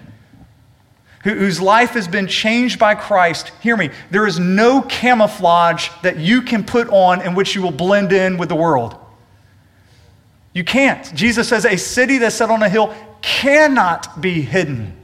whose 1.23 1.59
life 1.59 1.91
has 1.91 2.07
been 2.07 2.25
changed 2.25 2.79
by 2.79 2.95
Christ, 2.95 3.51
hear 3.61 3.75
me, 3.75 3.89
there 4.11 4.25
is 4.25 4.39
no 4.39 4.81
camouflage 4.83 5.89
that 6.01 6.17
you 6.17 6.43
can 6.43 6.63
put 6.63 6.87
on 6.89 7.21
in 7.21 7.35
which 7.35 7.55
you 7.55 7.61
will 7.61 7.71
blend 7.71 8.13
in 8.13 8.37
with 8.37 8.47
the 8.47 8.55
world. 8.55 8.95
You 10.53 10.63
can't. 10.63 11.13
Jesus 11.13 11.49
says 11.49 11.65
a 11.65 11.77
city 11.77 12.17
that's 12.17 12.35
set 12.35 12.49
on 12.49 12.63
a 12.63 12.69
hill 12.69 12.95
cannot 13.21 14.21
be 14.21 14.39
hidden. 14.39 14.95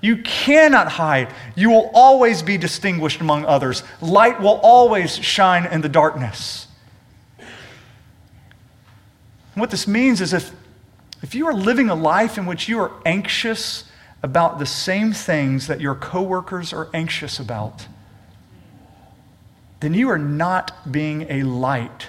You 0.00 0.22
cannot 0.22 0.88
hide. 0.88 1.34
You 1.54 1.68
will 1.68 1.90
always 1.92 2.42
be 2.42 2.56
distinguished 2.56 3.20
among 3.20 3.44
others. 3.44 3.82
Light 4.00 4.40
will 4.40 4.58
always 4.62 5.16
shine 5.16 5.66
in 5.66 5.82
the 5.82 5.88
darkness. 5.90 6.65
And 9.56 9.62
what 9.62 9.70
this 9.70 9.88
means 9.88 10.20
is 10.20 10.34
if, 10.34 10.52
if 11.22 11.34
you 11.34 11.46
are 11.46 11.54
living 11.54 11.88
a 11.88 11.94
life 11.94 12.36
in 12.36 12.44
which 12.44 12.68
you 12.68 12.78
are 12.78 12.92
anxious 13.06 13.84
about 14.22 14.58
the 14.58 14.66
same 14.66 15.14
things 15.14 15.66
that 15.66 15.80
your 15.80 15.94
coworkers 15.94 16.74
are 16.74 16.90
anxious 16.92 17.40
about, 17.40 17.86
then 19.80 19.94
you 19.94 20.10
are 20.10 20.18
not 20.18 20.92
being 20.92 21.22
a 21.30 21.42
light 21.42 22.08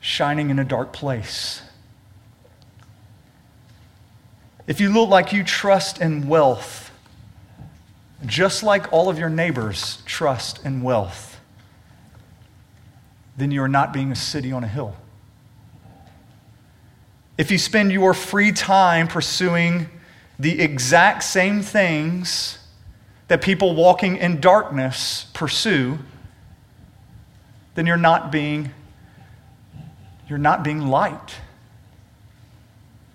shining 0.00 0.50
in 0.50 0.58
a 0.58 0.64
dark 0.64 0.92
place. 0.92 1.62
If 4.66 4.78
you 4.78 4.92
look 4.92 5.08
like 5.08 5.32
you 5.32 5.44
trust 5.44 5.98
in 6.02 6.28
wealth, 6.28 6.90
just 8.26 8.62
like 8.62 8.92
all 8.92 9.08
of 9.08 9.18
your 9.18 9.30
neighbors 9.30 10.02
trust 10.04 10.62
in 10.62 10.82
wealth, 10.82 11.40
then 13.38 13.50
you 13.50 13.62
are 13.62 13.68
not 13.68 13.94
being 13.94 14.12
a 14.12 14.16
city 14.16 14.52
on 14.52 14.62
a 14.62 14.68
hill. 14.68 14.94
If 17.38 17.50
you 17.50 17.58
spend 17.58 17.92
your 17.92 18.14
free 18.14 18.52
time 18.52 19.08
pursuing 19.08 19.88
the 20.38 20.60
exact 20.60 21.22
same 21.22 21.62
things 21.62 22.58
that 23.28 23.42
people 23.42 23.74
walking 23.74 24.16
in 24.16 24.40
darkness 24.40 25.26
pursue, 25.32 25.98
then 27.74 27.86
you're 27.86 27.96
not 27.96 28.32
being 28.32 28.70
you're 30.28 30.38
not 30.38 30.64
being 30.64 30.88
light. 30.88 31.36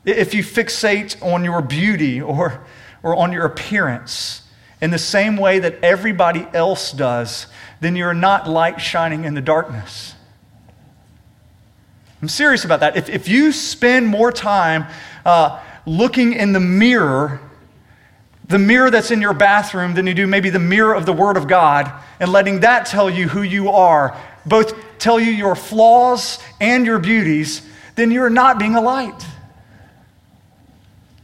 If 0.05 0.33
you 0.33 0.43
fixate 0.43 1.21
on 1.21 1.43
your 1.43 1.61
beauty 1.61 2.21
or, 2.21 2.65
or 3.03 3.15
on 3.15 3.31
your 3.31 3.45
appearance 3.45 4.43
in 4.81 4.91
the 4.91 4.97
same 4.97 5.37
way 5.37 5.59
that 5.59 5.83
everybody 5.83 6.47
else 6.53 6.91
does, 6.91 7.47
then 7.81 7.95
you're 7.95 8.13
not 8.13 8.49
light 8.49 8.79
shining 8.79 9.25
in 9.25 9.33
the 9.33 9.41
darkness. 9.41 10.15
I'm 12.21 12.29
serious 12.29 12.65
about 12.65 12.81
that. 12.81 12.95
If, 12.95 13.09
if 13.09 13.27
you 13.27 13.51
spend 13.51 14.07
more 14.07 14.31
time 14.31 14.85
uh, 15.25 15.59
looking 15.85 16.33
in 16.33 16.53
the 16.53 16.59
mirror, 16.59 17.39
the 18.47 18.59
mirror 18.59 18.91
that's 18.91 19.11
in 19.11 19.21
your 19.21 19.33
bathroom, 19.33 19.95
than 19.95 20.05
you 20.05 20.13
do 20.13 20.27
maybe 20.27 20.49
the 20.49 20.59
mirror 20.59 20.93
of 20.93 21.05
the 21.05 21.13
Word 21.13 21.35
of 21.35 21.47
God, 21.47 21.91
and 22.19 22.31
letting 22.31 22.59
that 22.59 22.85
tell 22.85 23.09
you 23.09 23.27
who 23.27 23.41
you 23.41 23.69
are, 23.69 24.15
both 24.45 24.75
tell 24.99 25.19
you 25.19 25.31
your 25.31 25.55
flaws 25.55 26.37
and 26.59 26.85
your 26.85 26.99
beauties, 26.99 27.67
then 27.95 28.11
you're 28.11 28.29
not 28.29 28.59
being 28.59 28.75
a 28.75 28.81
light. 28.81 29.25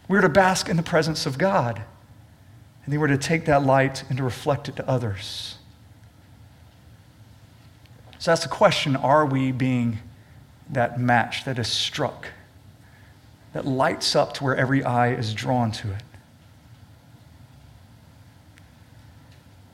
We're 0.07 0.21
to 0.21 0.29
bask 0.29 0.69
in 0.69 0.77
the 0.77 0.83
presence 0.83 1.25
of 1.25 1.37
God. 1.37 1.81
And 2.85 2.93
then 2.93 2.99
we're 2.99 3.07
to 3.07 3.17
take 3.17 3.45
that 3.45 3.63
light 3.63 4.03
and 4.09 4.17
to 4.17 4.23
reflect 4.23 4.69
it 4.69 4.77
to 4.77 4.89
others. 4.89 5.57
So 8.17 8.31
that's 8.31 8.43
the 8.43 8.49
question 8.49 8.95
are 8.95 9.25
we 9.25 9.51
being 9.51 9.99
that 10.69 10.99
match 10.99 11.45
that 11.45 11.57
is 11.59 11.67
struck, 11.67 12.27
that 13.53 13.65
lights 13.65 14.15
up 14.15 14.33
to 14.35 14.43
where 14.43 14.55
every 14.55 14.83
eye 14.83 15.13
is 15.13 15.33
drawn 15.33 15.71
to 15.71 15.91
it. 15.91 16.03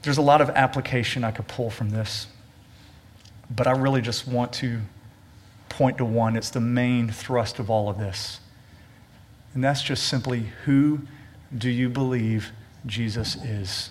There's 0.04 0.18
a 0.18 0.22
lot 0.22 0.42
of 0.42 0.50
application 0.50 1.24
I 1.24 1.32
could 1.32 1.48
pull 1.48 1.70
from 1.70 1.90
this. 1.90 2.28
But 3.50 3.68
I 3.68 3.72
really 3.72 4.02
just 4.02 4.28
want 4.28 4.54
to 4.54 4.82
point 5.70 5.98
to 5.98 6.06
one. 6.06 6.36
It's 6.36 6.50
the 6.50 6.60
main 6.60 7.10
thrust 7.10 7.60
of 7.60 7.70
all 7.70 7.90
of 7.90 7.98
this. 7.98 8.40
And 9.54 9.64
that's 9.64 9.82
just 9.82 10.08
simply 10.08 10.48
who 10.66 11.02
do 11.56 11.70
you 11.70 11.90
believe 11.90 12.52
Jesus 12.86 13.36
is? 13.36 13.90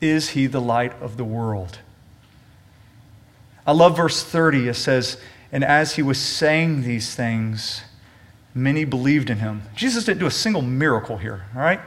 Is 0.00 0.30
he 0.30 0.46
the 0.46 0.60
light 0.60 1.00
of 1.00 1.16
the 1.16 1.24
world? 1.24 1.78
I 3.66 3.72
love 3.72 3.96
verse 3.96 4.22
30. 4.22 4.68
It 4.68 4.74
says, 4.74 5.18
And 5.50 5.64
as 5.64 5.96
he 5.96 6.02
was 6.02 6.18
saying 6.18 6.82
these 6.82 7.14
things, 7.14 7.82
many 8.54 8.84
believed 8.84 9.30
in 9.30 9.38
him. 9.38 9.62
Jesus 9.74 10.04
didn't 10.04 10.20
do 10.20 10.26
a 10.26 10.30
single 10.30 10.62
miracle 10.62 11.16
here, 11.16 11.44
all 11.54 11.62
right? 11.62 11.80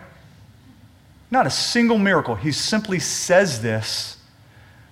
Not 1.30 1.48
a 1.48 1.52
single 1.52 1.98
miracle. 1.98 2.36
He 2.36 2.52
simply 2.52 3.00
says 3.00 3.62
this. 3.62 4.18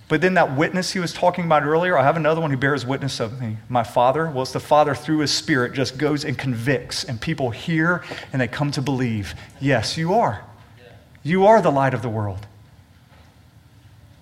But 0.06 0.20
then 0.20 0.34
that 0.34 0.56
witness 0.56 0.92
he 0.92 1.00
was 1.00 1.14
talking 1.14 1.46
about 1.46 1.64
earlier, 1.64 1.96
I 1.96 2.02
have 2.02 2.16
another 2.16 2.40
one 2.40 2.50
who 2.50 2.58
bears 2.58 2.84
witness 2.84 3.20
of 3.20 3.40
me, 3.40 3.56
my 3.70 3.82
Father. 3.82 4.26
Well, 4.26 4.42
it's 4.42 4.52
the 4.52 4.60
Father 4.60 4.94
through 4.94 5.18
his 5.18 5.32
Spirit 5.32 5.72
just 5.72 5.96
goes 5.96 6.26
and 6.26 6.36
convicts, 6.36 7.04
and 7.04 7.18
people 7.18 7.50
hear 7.50 8.04
and 8.32 8.40
they 8.40 8.48
come 8.48 8.70
to 8.72 8.82
believe. 8.82 9.34
Yes, 9.60 9.96
you 9.96 10.12
are. 10.12 10.44
You 11.22 11.46
are 11.46 11.62
the 11.62 11.72
light 11.72 11.94
of 11.94 12.02
the 12.02 12.10
world. 12.10 12.46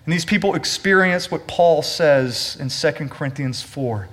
And 0.05 0.13
these 0.13 0.25
people 0.25 0.55
experience 0.55 1.31
what 1.31 1.47
Paul 1.47 1.83
says 1.83 2.57
in 2.59 2.69
2 2.69 3.09
Corinthians 3.09 3.63
4. 3.63 4.09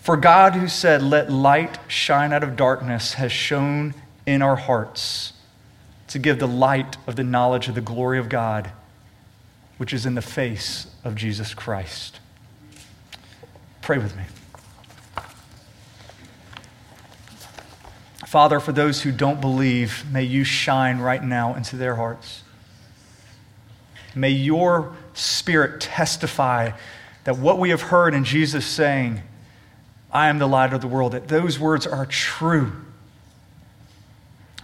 For 0.00 0.16
God, 0.16 0.54
who 0.54 0.68
said, 0.68 1.02
Let 1.02 1.30
light 1.30 1.78
shine 1.88 2.32
out 2.32 2.42
of 2.42 2.56
darkness, 2.56 3.14
has 3.14 3.32
shone 3.32 3.94
in 4.24 4.40
our 4.40 4.56
hearts 4.56 5.32
to 6.08 6.18
give 6.18 6.38
the 6.38 6.48
light 6.48 6.96
of 7.06 7.16
the 7.16 7.24
knowledge 7.24 7.68
of 7.68 7.74
the 7.74 7.80
glory 7.80 8.18
of 8.18 8.28
God, 8.28 8.70
which 9.76 9.92
is 9.92 10.06
in 10.06 10.14
the 10.14 10.22
face 10.22 10.86
of 11.04 11.14
Jesus 11.14 11.52
Christ. 11.52 12.20
Pray 13.82 13.98
with 13.98 14.16
me. 14.16 14.22
Father, 18.26 18.60
for 18.60 18.72
those 18.72 19.02
who 19.02 19.10
don't 19.12 19.40
believe, 19.40 20.04
may 20.12 20.22
you 20.22 20.44
shine 20.44 20.98
right 20.98 21.24
now 21.24 21.54
into 21.54 21.76
their 21.76 21.96
hearts. 21.96 22.42
May 24.18 24.30
your 24.30 24.94
spirit 25.14 25.80
testify 25.80 26.72
that 27.22 27.38
what 27.38 27.58
we 27.58 27.70
have 27.70 27.82
heard 27.82 28.14
in 28.14 28.24
Jesus 28.24 28.66
saying, 28.66 29.22
I 30.10 30.28
am 30.28 30.38
the 30.38 30.48
light 30.48 30.72
of 30.72 30.80
the 30.80 30.88
world, 30.88 31.12
that 31.12 31.28
those 31.28 31.58
words 31.58 31.86
are 31.86 32.04
true. 32.06 32.72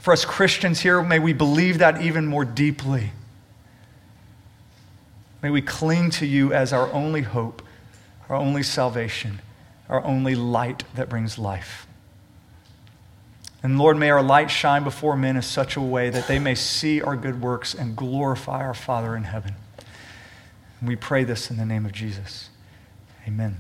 For 0.01 0.13
us 0.13 0.25
Christians 0.25 0.81
here, 0.81 1.03
may 1.03 1.19
we 1.19 1.33
believe 1.33 1.79
that 1.79 2.03
even 2.03 2.27
more 2.27 2.45
deeply. 2.45 3.13
May 5.41 5.51
we 5.51 5.63
cling 5.63 6.11
to 6.11 6.27
you 6.27 6.53
as 6.53 6.73
our 6.73 6.91
only 6.93 7.23
hope, 7.23 7.63
our 8.29 8.37
only 8.37 8.63
salvation, 8.63 9.41
our 9.89 10.03
only 10.03 10.35
light 10.35 10.83
that 10.95 11.09
brings 11.09 11.39
life. 11.39 11.87
And 13.65 13.79
Lord, 13.79 13.97
may 13.97 14.11
our 14.11 14.23
light 14.23 14.51
shine 14.51 14.85
before 14.85 15.17
men 15.17 15.37
in 15.37 15.43
such 15.43 15.75
a 15.75 15.81
way 15.81 16.11
that 16.11 16.29
they 16.29 16.39
may 16.39 16.55
see 16.55 17.01
our 17.01 17.17
good 17.17 17.41
works 17.41 17.73
and 17.73 17.97
glorify 17.97 18.61
our 18.61 18.75
Father 18.75 19.17
in 19.17 19.25
heaven. 19.25 19.55
And 20.81 20.89
we 20.89 20.97
pray 20.97 21.25
this 21.25 21.51
in 21.51 21.57
the 21.57 21.65
name 21.65 21.87
of 21.87 21.93
Jesus. 21.93 22.51
Amen. 23.27 23.57